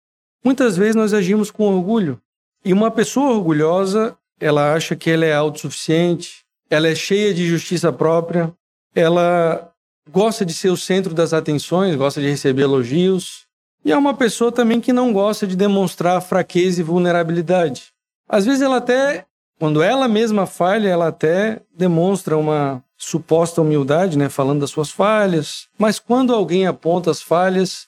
Muitas 0.45 0.77
vezes 0.77 0.95
nós 0.95 1.13
agimos 1.13 1.51
com 1.51 1.75
orgulho. 1.75 2.21
E 2.65 2.73
uma 2.73 2.91
pessoa 2.91 3.35
orgulhosa, 3.35 4.17
ela 4.41 4.73
acha 4.73 4.95
que 4.95 5.11
ela 5.11 5.25
é 5.25 5.35
autossuficiente, 5.35 6.45
ela 6.71 6.89
é 6.89 6.95
cheia 6.95 7.35
de 7.35 7.47
justiça 7.47 7.93
própria, 7.93 8.53
ela 8.97 9.71
gosta 10.11 10.43
de 10.43 10.55
ser 10.55 10.71
o 10.71 10.77
centro 10.77 11.13
das 11.13 11.35
atenções, 11.35 11.95
gosta 11.95 12.19
de 12.19 12.31
receber 12.31 12.63
elogios. 12.63 13.45
E 13.85 13.93
é 13.93 13.97
uma 13.97 14.15
pessoa 14.15 14.51
também 14.51 14.81
que 14.81 14.93
não 14.93 15.13
gosta 15.13 15.47
de 15.47 15.55
demonstrar 15.55 16.21
fraqueza 16.23 16.81
e 16.81 16.85
vulnerabilidade. 16.85 17.93
Às 18.27 18.47
vezes 18.47 18.63
ela 18.63 18.79
até, 18.79 19.27
quando 19.59 19.83
ela 19.83 20.09
mesma 20.09 20.47
falha, 20.47 20.89
ela 20.89 21.09
até 21.09 21.61
demonstra 21.77 22.39
uma 22.39 22.83
suposta 22.97 23.61
humildade, 23.61 24.17
né, 24.17 24.31
falando 24.31 24.61
das 24.61 24.71
suas 24.71 24.91
falhas, 24.91 25.69
mas 25.79 25.99
quando 25.99 26.35
alguém 26.35 26.67
aponta 26.67 27.11
as 27.11 27.21
falhas, 27.21 27.87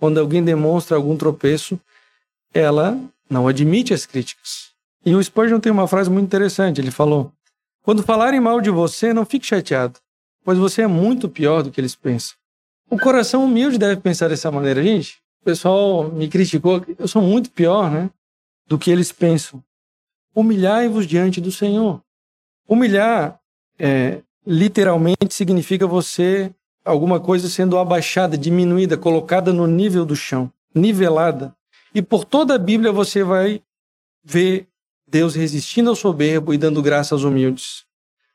quando 0.00 0.18
alguém 0.18 0.42
demonstra 0.42 0.96
algum 0.96 1.16
tropeço, 1.16 1.78
ela 2.52 2.98
não 3.30 3.46
admite 3.46 3.94
as 3.94 4.04
críticas. 4.04 4.72
E 5.06 5.14
o 5.14 5.22
Spurgeon 5.22 5.60
tem 5.60 5.70
uma 5.70 5.86
frase 5.86 6.10
muito 6.10 6.26
interessante, 6.26 6.80
ele 6.80 6.90
falou: 6.90 7.32
"Quando 7.84 8.02
falarem 8.02 8.40
mal 8.40 8.60
de 8.60 8.70
você, 8.70 9.14
não 9.14 9.24
fique 9.24 9.46
chateado, 9.46 10.00
pois 10.48 10.56
você 10.56 10.80
é 10.80 10.86
muito 10.86 11.28
pior 11.28 11.62
do 11.62 11.70
que 11.70 11.78
eles 11.78 11.94
pensam." 11.94 12.34
O 12.88 12.98
coração 12.98 13.44
humilde 13.44 13.76
deve 13.76 14.00
pensar 14.00 14.28
dessa 14.28 14.50
maneira, 14.50 14.82
gente. 14.82 15.18
O 15.42 15.44
pessoal 15.44 16.10
me 16.10 16.26
criticou, 16.26 16.82
eu 16.98 17.06
sou 17.06 17.20
muito 17.20 17.50
pior, 17.50 17.90
né, 17.90 18.08
do 18.66 18.78
que 18.78 18.90
eles 18.90 19.12
pensam. 19.12 19.62
Humilhai-vos 20.34 21.06
diante 21.06 21.38
do 21.38 21.52
Senhor. 21.52 22.02
Humilhar 22.66 23.38
é, 23.78 24.22
literalmente 24.46 25.34
significa 25.34 25.86
você 25.86 26.50
alguma 26.82 27.20
coisa 27.20 27.46
sendo 27.50 27.76
abaixada, 27.76 28.38
diminuída, 28.38 28.96
colocada 28.96 29.52
no 29.52 29.66
nível 29.66 30.06
do 30.06 30.16
chão, 30.16 30.50
nivelada. 30.74 31.54
E 31.94 32.00
por 32.00 32.24
toda 32.24 32.54
a 32.54 32.58
Bíblia 32.58 32.90
você 32.90 33.22
vai 33.22 33.60
ver 34.24 34.66
Deus 35.06 35.34
resistindo 35.34 35.90
ao 35.90 35.96
soberbo 35.96 36.54
e 36.54 36.58
dando 36.58 36.80
graça 36.80 37.14
aos 37.14 37.22
humildes. 37.22 37.84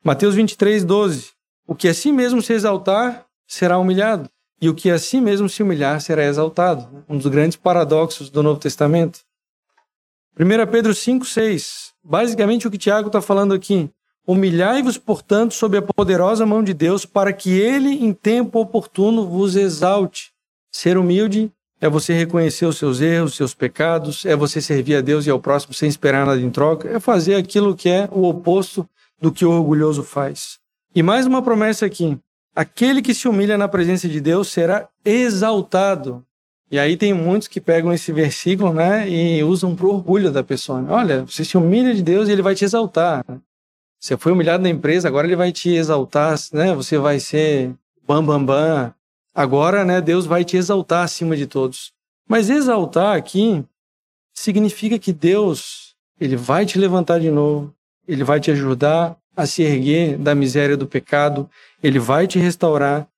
Mateus 0.04 0.36
23, 0.36 0.84
12. 0.84 1.33
O 1.66 1.74
que 1.74 1.88
a 1.88 1.94
si 1.94 2.12
mesmo 2.12 2.42
se 2.42 2.52
exaltar 2.52 3.24
será 3.46 3.78
humilhado, 3.78 4.28
e 4.60 4.68
o 4.68 4.74
que 4.74 4.90
a 4.90 4.98
si 4.98 5.18
mesmo 5.18 5.48
se 5.48 5.62
humilhar 5.62 5.98
será 6.00 6.22
exaltado. 6.24 7.04
Um 7.08 7.16
dos 7.16 7.26
grandes 7.26 7.56
paradoxos 7.56 8.28
do 8.28 8.42
Novo 8.42 8.60
Testamento. 8.60 9.20
1 10.38 10.70
Pedro 10.70 10.94
5, 10.94 11.24
6. 11.24 11.92
Basicamente 12.04 12.68
o 12.68 12.70
que 12.70 12.76
Tiago 12.76 13.06
está 13.06 13.22
falando 13.22 13.54
aqui. 13.54 13.90
Humilhai-vos, 14.26 14.98
portanto, 14.98 15.54
sob 15.54 15.78
a 15.78 15.82
poderosa 15.82 16.44
mão 16.44 16.62
de 16.62 16.74
Deus, 16.74 17.06
para 17.06 17.32
que 17.32 17.50
ele, 17.50 18.04
em 18.04 18.12
tempo 18.12 18.58
oportuno, 18.58 19.26
vos 19.26 19.56
exalte. 19.56 20.32
Ser 20.70 20.98
humilde 20.98 21.50
é 21.80 21.88
você 21.88 22.12
reconhecer 22.12 22.66
os 22.66 22.76
seus 22.76 23.00
erros, 23.00 23.32
os 23.32 23.36
seus 23.36 23.54
pecados, 23.54 24.26
é 24.26 24.36
você 24.36 24.60
servir 24.60 24.96
a 24.96 25.00
Deus 25.00 25.26
e 25.26 25.30
ao 25.30 25.40
próximo 25.40 25.72
sem 25.72 25.88
esperar 25.88 26.26
nada 26.26 26.40
em 26.40 26.50
troca, 26.50 26.88
é 26.88 27.00
fazer 27.00 27.36
aquilo 27.36 27.74
que 27.74 27.88
é 27.88 28.08
o 28.12 28.28
oposto 28.28 28.86
do 29.20 29.32
que 29.32 29.44
o 29.46 29.50
orgulhoso 29.50 30.02
faz. 30.02 30.58
E 30.94 31.02
mais 31.02 31.26
uma 31.26 31.42
promessa 31.42 31.84
aqui: 31.84 32.16
aquele 32.54 33.02
que 33.02 33.12
se 33.12 33.26
humilha 33.26 33.58
na 33.58 33.66
presença 33.66 34.08
de 34.08 34.20
Deus 34.20 34.48
será 34.48 34.88
exaltado. 35.04 36.24
E 36.70 36.78
aí 36.78 36.96
tem 36.96 37.12
muitos 37.12 37.48
que 37.48 37.60
pegam 37.60 37.92
esse 37.92 38.12
versículo, 38.12 38.72
né, 38.72 39.08
e 39.08 39.42
usam 39.44 39.76
para 39.76 39.86
o 39.86 39.94
orgulho 39.94 40.30
da 40.30 40.42
pessoa. 40.42 40.84
Olha, 40.88 41.24
você 41.24 41.44
se 41.44 41.56
humilha 41.56 41.94
de 41.94 42.02
Deus 42.02 42.28
e 42.28 42.32
ele 42.32 42.42
vai 42.42 42.54
te 42.54 42.64
exaltar. 42.64 43.24
Você 44.00 44.16
foi 44.16 44.32
humilhado 44.32 44.62
na 44.62 44.68
empresa, 44.68 45.08
agora 45.08 45.26
ele 45.26 45.36
vai 45.36 45.50
te 45.50 45.70
exaltar, 45.70 46.38
né? 46.52 46.74
Você 46.74 46.96
vai 46.96 47.18
ser 47.18 47.74
bam 48.06 48.24
bam 48.24 48.44
bam. 48.44 48.94
Agora, 49.34 49.84
né, 49.84 50.00
Deus 50.00 50.26
vai 50.26 50.44
te 50.44 50.56
exaltar 50.56 51.04
acima 51.04 51.36
de 51.36 51.46
todos. 51.46 51.92
Mas 52.28 52.50
exaltar 52.50 53.16
aqui 53.16 53.64
significa 54.32 54.98
que 54.98 55.12
Deus, 55.12 55.94
ele 56.20 56.36
vai 56.36 56.64
te 56.64 56.78
levantar 56.78 57.18
de 57.18 57.30
novo, 57.30 57.74
ele 58.06 58.22
vai 58.22 58.38
te 58.40 58.50
ajudar 58.50 59.16
a 59.36 59.46
se 59.46 59.62
erguer 59.62 60.16
da 60.18 60.34
miséria 60.34 60.76
do 60.76 60.86
pecado, 60.86 61.48
ele 61.82 61.98
vai 61.98 62.26
te 62.26 62.38
restaurar 62.38 63.08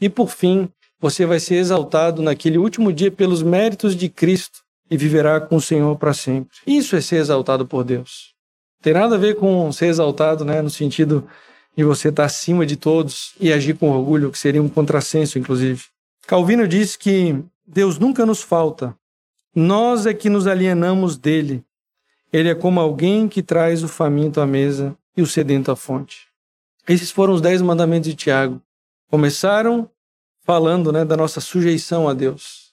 e 0.00 0.08
por 0.08 0.30
fim, 0.30 0.68
você 1.00 1.26
vai 1.26 1.40
ser 1.40 1.56
exaltado 1.56 2.22
naquele 2.22 2.58
último 2.58 2.92
dia 2.92 3.10
pelos 3.10 3.42
méritos 3.42 3.96
de 3.96 4.08
Cristo 4.08 4.60
e 4.90 4.96
viverá 4.96 5.40
com 5.40 5.56
o 5.56 5.60
Senhor 5.60 5.96
para 5.96 6.14
sempre. 6.14 6.56
Isso 6.66 6.96
é 6.96 7.00
ser 7.00 7.16
exaltado 7.16 7.66
por 7.66 7.84
Deus. 7.84 8.34
Tem 8.80 8.92
nada 8.92 9.16
a 9.16 9.18
ver 9.18 9.36
com 9.36 9.70
ser 9.72 9.86
exaltado, 9.86 10.44
né, 10.44 10.62
no 10.62 10.70
sentido 10.70 11.28
de 11.76 11.84
você 11.84 12.08
estar 12.08 12.24
acima 12.24 12.64
de 12.64 12.76
todos 12.76 13.34
e 13.40 13.52
agir 13.52 13.76
com 13.76 13.90
orgulho, 13.90 14.30
que 14.30 14.38
seria 14.38 14.62
um 14.62 14.68
contrassenso, 14.68 15.38
inclusive. 15.38 15.84
Calvino 16.26 16.66
diz 16.66 16.96
que 16.96 17.40
Deus 17.66 17.98
nunca 17.98 18.26
nos 18.26 18.42
falta. 18.42 18.96
Nós 19.54 20.06
é 20.06 20.14
que 20.14 20.28
nos 20.28 20.46
alienamos 20.46 21.16
dele. 21.16 21.64
Ele 22.32 22.48
é 22.48 22.54
como 22.54 22.80
alguém 22.80 23.28
que 23.28 23.42
traz 23.42 23.82
o 23.82 23.88
faminto 23.88 24.40
à 24.40 24.46
mesa 24.46 24.96
e 25.18 25.22
o 25.22 25.26
sedento 25.26 25.72
à 25.72 25.74
fonte. 25.74 26.28
Esses 26.88 27.10
foram 27.10 27.34
os 27.34 27.40
dez 27.40 27.60
mandamentos 27.60 28.08
de 28.08 28.14
Tiago. 28.14 28.62
Começaram 29.10 29.90
falando 30.44 30.92
né, 30.92 31.04
da 31.04 31.16
nossa 31.16 31.40
sujeição 31.40 32.08
a 32.08 32.14
Deus. 32.14 32.72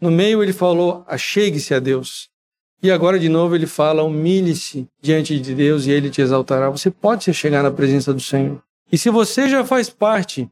No 0.00 0.08
meio 0.08 0.44
ele 0.44 0.52
falou, 0.52 1.04
achegue-se 1.08 1.74
a 1.74 1.80
Deus. 1.80 2.28
E 2.80 2.88
agora 2.88 3.18
de 3.18 3.28
novo 3.28 3.56
ele 3.56 3.66
fala, 3.66 4.04
humilhe-se 4.04 4.86
diante 5.00 5.40
de 5.40 5.54
Deus 5.56 5.84
e 5.84 5.90
ele 5.90 6.08
te 6.08 6.22
exaltará. 6.22 6.70
Você 6.70 6.88
pode 6.88 7.24
se 7.24 7.34
chegar 7.34 7.64
na 7.64 7.70
presença 7.72 8.14
do 8.14 8.20
Senhor. 8.20 8.62
E 8.90 8.96
se 8.96 9.10
você 9.10 9.48
já 9.48 9.64
faz 9.64 9.90
parte 9.90 10.48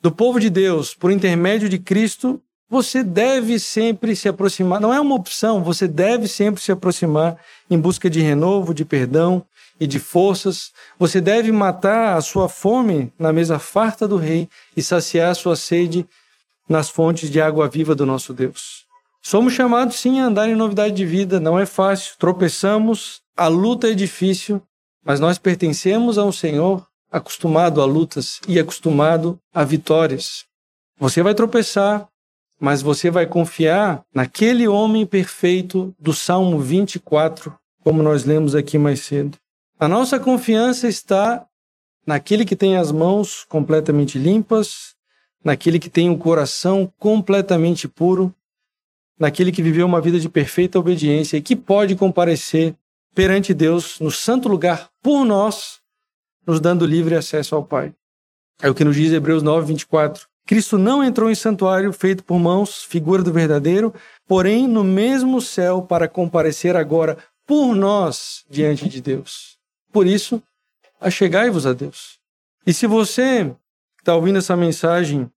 do 0.00 0.10
povo 0.10 0.40
de 0.40 0.48
Deus 0.48 0.94
por 0.94 1.10
intermédio 1.10 1.68
de 1.68 1.78
Cristo, 1.78 2.42
você 2.70 3.04
deve 3.04 3.58
sempre 3.58 4.16
se 4.16 4.30
aproximar. 4.30 4.80
Não 4.80 4.94
é 4.94 5.00
uma 5.00 5.14
opção, 5.14 5.62
você 5.62 5.86
deve 5.86 6.26
sempre 6.26 6.62
se 6.62 6.72
aproximar 6.72 7.36
em 7.68 7.78
busca 7.78 8.08
de 8.08 8.20
renovo, 8.22 8.72
de 8.72 8.86
perdão 8.86 9.44
e 9.80 9.86
de 9.86 9.98
forças. 9.98 10.70
Você 10.98 11.20
deve 11.20 11.50
matar 11.50 12.16
a 12.16 12.20
sua 12.20 12.48
fome 12.48 13.10
na 13.18 13.32
mesa 13.32 13.58
farta 13.58 14.06
do 14.06 14.16
rei 14.16 14.48
e 14.76 14.82
saciar 14.82 15.30
a 15.30 15.34
sua 15.34 15.56
sede 15.56 16.06
nas 16.68 16.90
fontes 16.90 17.30
de 17.30 17.40
água 17.40 17.68
viva 17.68 17.94
do 17.94 18.04
nosso 18.04 18.32
Deus. 18.32 18.84
Somos 19.22 19.54
chamados 19.54 19.96
sim 19.96 20.20
a 20.20 20.26
andar 20.26 20.48
em 20.48 20.54
novidade 20.54 20.94
de 20.94 21.04
vida, 21.04 21.40
não 21.40 21.58
é 21.58 21.66
fácil, 21.66 22.14
tropeçamos, 22.18 23.20
a 23.36 23.48
luta 23.48 23.90
é 23.90 23.94
difícil, 23.94 24.62
mas 25.04 25.18
nós 25.18 25.38
pertencemos 25.38 26.16
a 26.16 26.24
um 26.24 26.32
Senhor 26.32 26.86
acostumado 27.10 27.82
a 27.82 27.84
lutas 27.84 28.40
e 28.46 28.58
acostumado 28.58 29.38
a 29.52 29.64
vitórias. 29.64 30.44
Você 30.98 31.22
vai 31.22 31.34
tropeçar, 31.34 32.06
mas 32.58 32.82
você 32.82 33.10
vai 33.10 33.26
confiar 33.26 34.02
naquele 34.14 34.68
homem 34.68 35.04
perfeito 35.04 35.94
do 35.98 36.12
Salmo 36.12 36.60
24, 36.60 37.54
como 37.82 38.02
nós 38.02 38.24
lemos 38.24 38.54
aqui 38.54 38.78
mais 38.78 39.00
cedo. 39.00 39.36
A 39.80 39.88
nossa 39.88 40.20
confiança 40.20 40.86
está 40.88 41.46
naquele 42.06 42.44
que 42.44 42.54
tem 42.54 42.76
as 42.76 42.92
mãos 42.92 43.46
completamente 43.48 44.18
limpas, 44.18 44.94
naquele 45.42 45.78
que 45.78 45.88
tem 45.88 46.10
o 46.10 46.12
um 46.12 46.18
coração 46.18 46.92
completamente 46.98 47.88
puro, 47.88 48.30
naquele 49.18 49.50
que 49.50 49.62
viveu 49.62 49.86
uma 49.86 49.98
vida 49.98 50.20
de 50.20 50.28
perfeita 50.28 50.78
obediência 50.78 51.38
e 51.38 51.40
que 51.40 51.56
pode 51.56 51.96
comparecer 51.96 52.76
perante 53.14 53.54
Deus 53.54 53.98
no 54.00 54.10
santo 54.10 54.50
lugar 54.50 54.90
por 55.02 55.24
nós, 55.24 55.80
nos 56.46 56.60
dando 56.60 56.84
livre 56.84 57.14
acesso 57.14 57.54
ao 57.54 57.64
Pai. 57.64 57.94
É 58.60 58.68
o 58.68 58.74
que 58.74 58.84
nos 58.84 58.94
diz 58.94 59.10
Hebreus 59.10 59.42
9, 59.42 59.68
24. 59.68 60.28
Cristo 60.44 60.76
não 60.76 61.02
entrou 61.02 61.30
em 61.30 61.34
santuário 61.34 61.90
feito 61.90 62.22
por 62.22 62.38
mãos, 62.38 62.84
figura 62.84 63.22
do 63.22 63.32
verdadeiro, 63.32 63.94
porém 64.28 64.68
no 64.68 64.84
mesmo 64.84 65.40
céu 65.40 65.80
para 65.80 66.06
comparecer 66.06 66.76
agora 66.76 67.16
por 67.46 67.74
nós 67.74 68.44
diante 68.50 68.86
de 68.86 69.00
Deus. 69.00 69.58
Por 69.92 70.06
isso, 70.06 70.42
achegai-vos 71.00 71.66
a 71.66 71.72
Deus. 71.72 72.18
E 72.66 72.72
se 72.72 72.86
você 72.86 73.54
está 73.98 74.14
ouvindo 74.14 74.38
essa 74.38 74.56
mensagem 74.56 75.30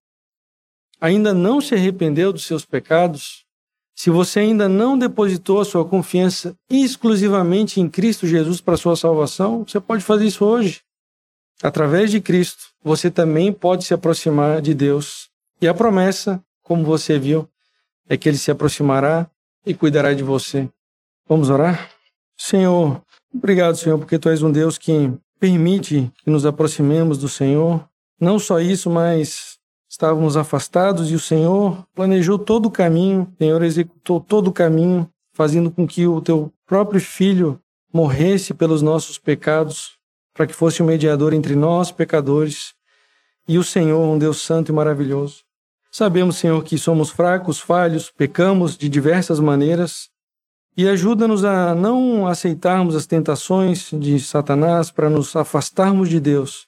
ainda 1.00 1.34
não 1.34 1.60
se 1.60 1.76
arrependeu 1.76 2.32
dos 2.32 2.46
seus 2.46 2.64
pecados, 2.64 3.44
se 3.96 4.10
você 4.10 4.40
ainda 4.40 4.68
não 4.68 4.98
depositou 4.98 5.60
a 5.60 5.66
sua 5.66 5.86
confiança 5.86 6.56
exclusivamente 6.70 7.80
em 7.80 7.90
Cristo 7.90 8.26
Jesus 8.26 8.60
para 8.60 8.74
a 8.74 8.78
sua 8.78 8.96
salvação, 8.96 9.66
você 9.68 9.80
pode 9.80 10.04
fazer 10.04 10.26
isso 10.26 10.46
hoje. 10.46 10.82
Através 11.62 12.10
de 12.10 12.20
Cristo, 12.20 12.68
você 12.84 13.12
também 13.12 13.54
pode 13.54 13.86
se 13.86 13.94
aproximar 13.94 14.62
de 14.62 14.74
Deus. 14.74 15.30
E 15.62 15.68
a 15.68 15.74
promessa, 15.74 16.44
como 16.62 16.84
você 16.84 17.20
viu, 17.20 17.48
é 18.10 18.18
que 18.18 18.28
Ele 18.28 18.38
se 18.38 18.52
aproximará 18.52 19.30
e 19.66 19.74
cuidará 19.74 20.14
de 20.14 20.24
você. 20.24 20.70
Vamos 21.28 21.50
orar? 21.50 21.90
Senhor, 22.38 23.02
Obrigado, 23.34 23.76
Senhor, 23.76 23.98
porque 23.98 24.20
Tu 24.20 24.30
és 24.30 24.44
um 24.44 24.52
Deus 24.52 24.78
que 24.78 25.12
permite 25.40 26.12
que 26.24 26.30
nos 26.30 26.46
aproximemos 26.46 27.18
do 27.18 27.28
Senhor. 27.28 27.84
Não 28.20 28.38
só 28.38 28.60
isso, 28.60 28.90
mas 28.90 29.58
estávamos 29.90 30.38
afastados 30.38 31.12
e 31.12 31.16
o 31.16 31.20
Senhor 31.20 31.86
planejou 31.94 32.40
todo 32.40 32.68
o 32.68 32.72
caminho, 32.72 33.32
o 33.34 33.38
Senhor 33.38 33.64
executou 33.64 34.20
todo 34.20 34.48
o 34.48 34.54
caminho, 34.54 35.10
fazendo 35.34 35.70
com 35.70 35.86
que 35.88 36.08
o 36.08 36.22
Teu 36.22 36.52
próprio 36.66 37.02
Filho 37.02 37.60
morresse 37.92 38.54
pelos 38.54 38.82
nossos 38.82 39.18
pecados, 39.18 39.98
para 40.34 40.48
que 40.48 40.54
fosse 40.54 40.82
o 40.82 40.86
um 40.86 40.88
mediador 40.88 41.34
entre 41.34 41.56
nós, 41.56 41.92
pecadores, 41.92 42.74
e 43.48 43.58
o 43.58 43.64
Senhor, 43.64 44.00
um 44.00 44.18
Deus 44.18 44.42
santo 44.42 44.72
e 44.72 44.76
maravilhoso. 44.76 45.44
Sabemos, 45.92 46.38
Senhor, 46.38 46.64
que 46.64 46.78
somos 46.78 47.12
fracos, 47.12 47.60
falhos, 47.60 48.10
pecamos 48.10 48.76
de 48.76 48.90
diversas 48.90 49.40
maneiras, 49.40 50.10
e 50.76 50.88
ajuda-nos 50.88 51.46
a 51.46 51.76
não 51.76 52.28
aceitarmos 52.28 52.96
as 52.96 53.06
tentações 53.06 53.90
de 53.92 54.20
Satanás 54.20 54.90
para 54.90 55.10
nos 55.10 55.36
afastarmos 55.36 56.10
de 56.10 56.20
Deus, 56.20 56.68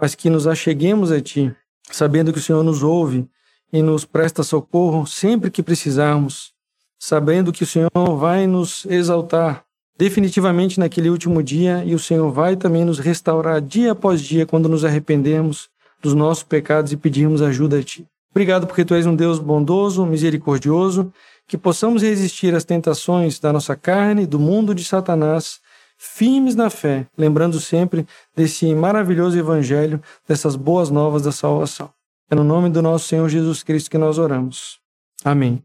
mas 0.00 0.14
que 0.14 0.28
nos 0.28 0.46
acheguemos 0.46 1.12
a 1.12 1.20
Ti, 1.20 1.54
sabendo 1.90 2.32
que 2.32 2.38
o 2.38 2.42
Senhor 2.42 2.64
nos 2.64 2.82
ouve 2.82 3.28
e 3.72 3.82
nos 3.82 4.04
presta 4.04 4.42
socorro 4.42 5.06
sempre 5.06 5.50
que 5.50 5.62
precisarmos, 5.62 6.52
sabendo 6.98 7.52
que 7.52 7.62
o 7.62 7.66
Senhor 7.66 7.90
vai 8.18 8.46
nos 8.46 8.84
exaltar 8.86 9.64
definitivamente 9.96 10.80
naquele 10.80 11.10
último 11.10 11.42
dia 11.42 11.84
e 11.84 11.94
o 11.94 11.98
Senhor 11.98 12.32
vai 12.32 12.56
também 12.56 12.84
nos 12.84 12.98
restaurar 12.98 13.60
dia 13.60 13.92
após 13.92 14.20
dia 14.20 14.46
quando 14.46 14.68
nos 14.68 14.84
arrependermos 14.84 15.68
dos 16.02 16.14
nossos 16.14 16.42
pecados 16.42 16.90
e 16.90 16.96
pedirmos 16.96 17.42
ajuda 17.42 17.78
a 17.78 17.82
Ti. 17.82 18.06
Obrigado 18.30 18.66
porque 18.66 18.84
Tu 18.84 18.94
és 18.94 19.06
um 19.06 19.14
Deus 19.14 19.38
bondoso, 19.38 20.06
misericordioso 20.06 21.12
que 21.50 21.58
possamos 21.58 22.00
resistir 22.00 22.54
às 22.54 22.64
tentações 22.64 23.40
da 23.40 23.52
nossa 23.52 23.74
carne, 23.74 24.24
do 24.24 24.38
mundo 24.38 24.72
de 24.72 24.84
Satanás, 24.84 25.58
firmes 25.98 26.54
na 26.54 26.70
fé, 26.70 27.08
lembrando 27.18 27.58
sempre 27.58 28.06
desse 28.36 28.72
maravilhoso 28.72 29.36
evangelho, 29.36 30.00
dessas 30.28 30.54
boas 30.54 30.90
novas 30.90 31.22
da 31.22 31.32
salvação. 31.32 31.90
É 32.30 32.36
no 32.36 32.44
nome 32.44 32.70
do 32.70 32.80
nosso 32.80 33.08
Senhor 33.08 33.28
Jesus 33.28 33.64
Cristo 33.64 33.90
que 33.90 33.98
nós 33.98 34.16
oramos. 34.16 34.78
Amém. 35.24 35.60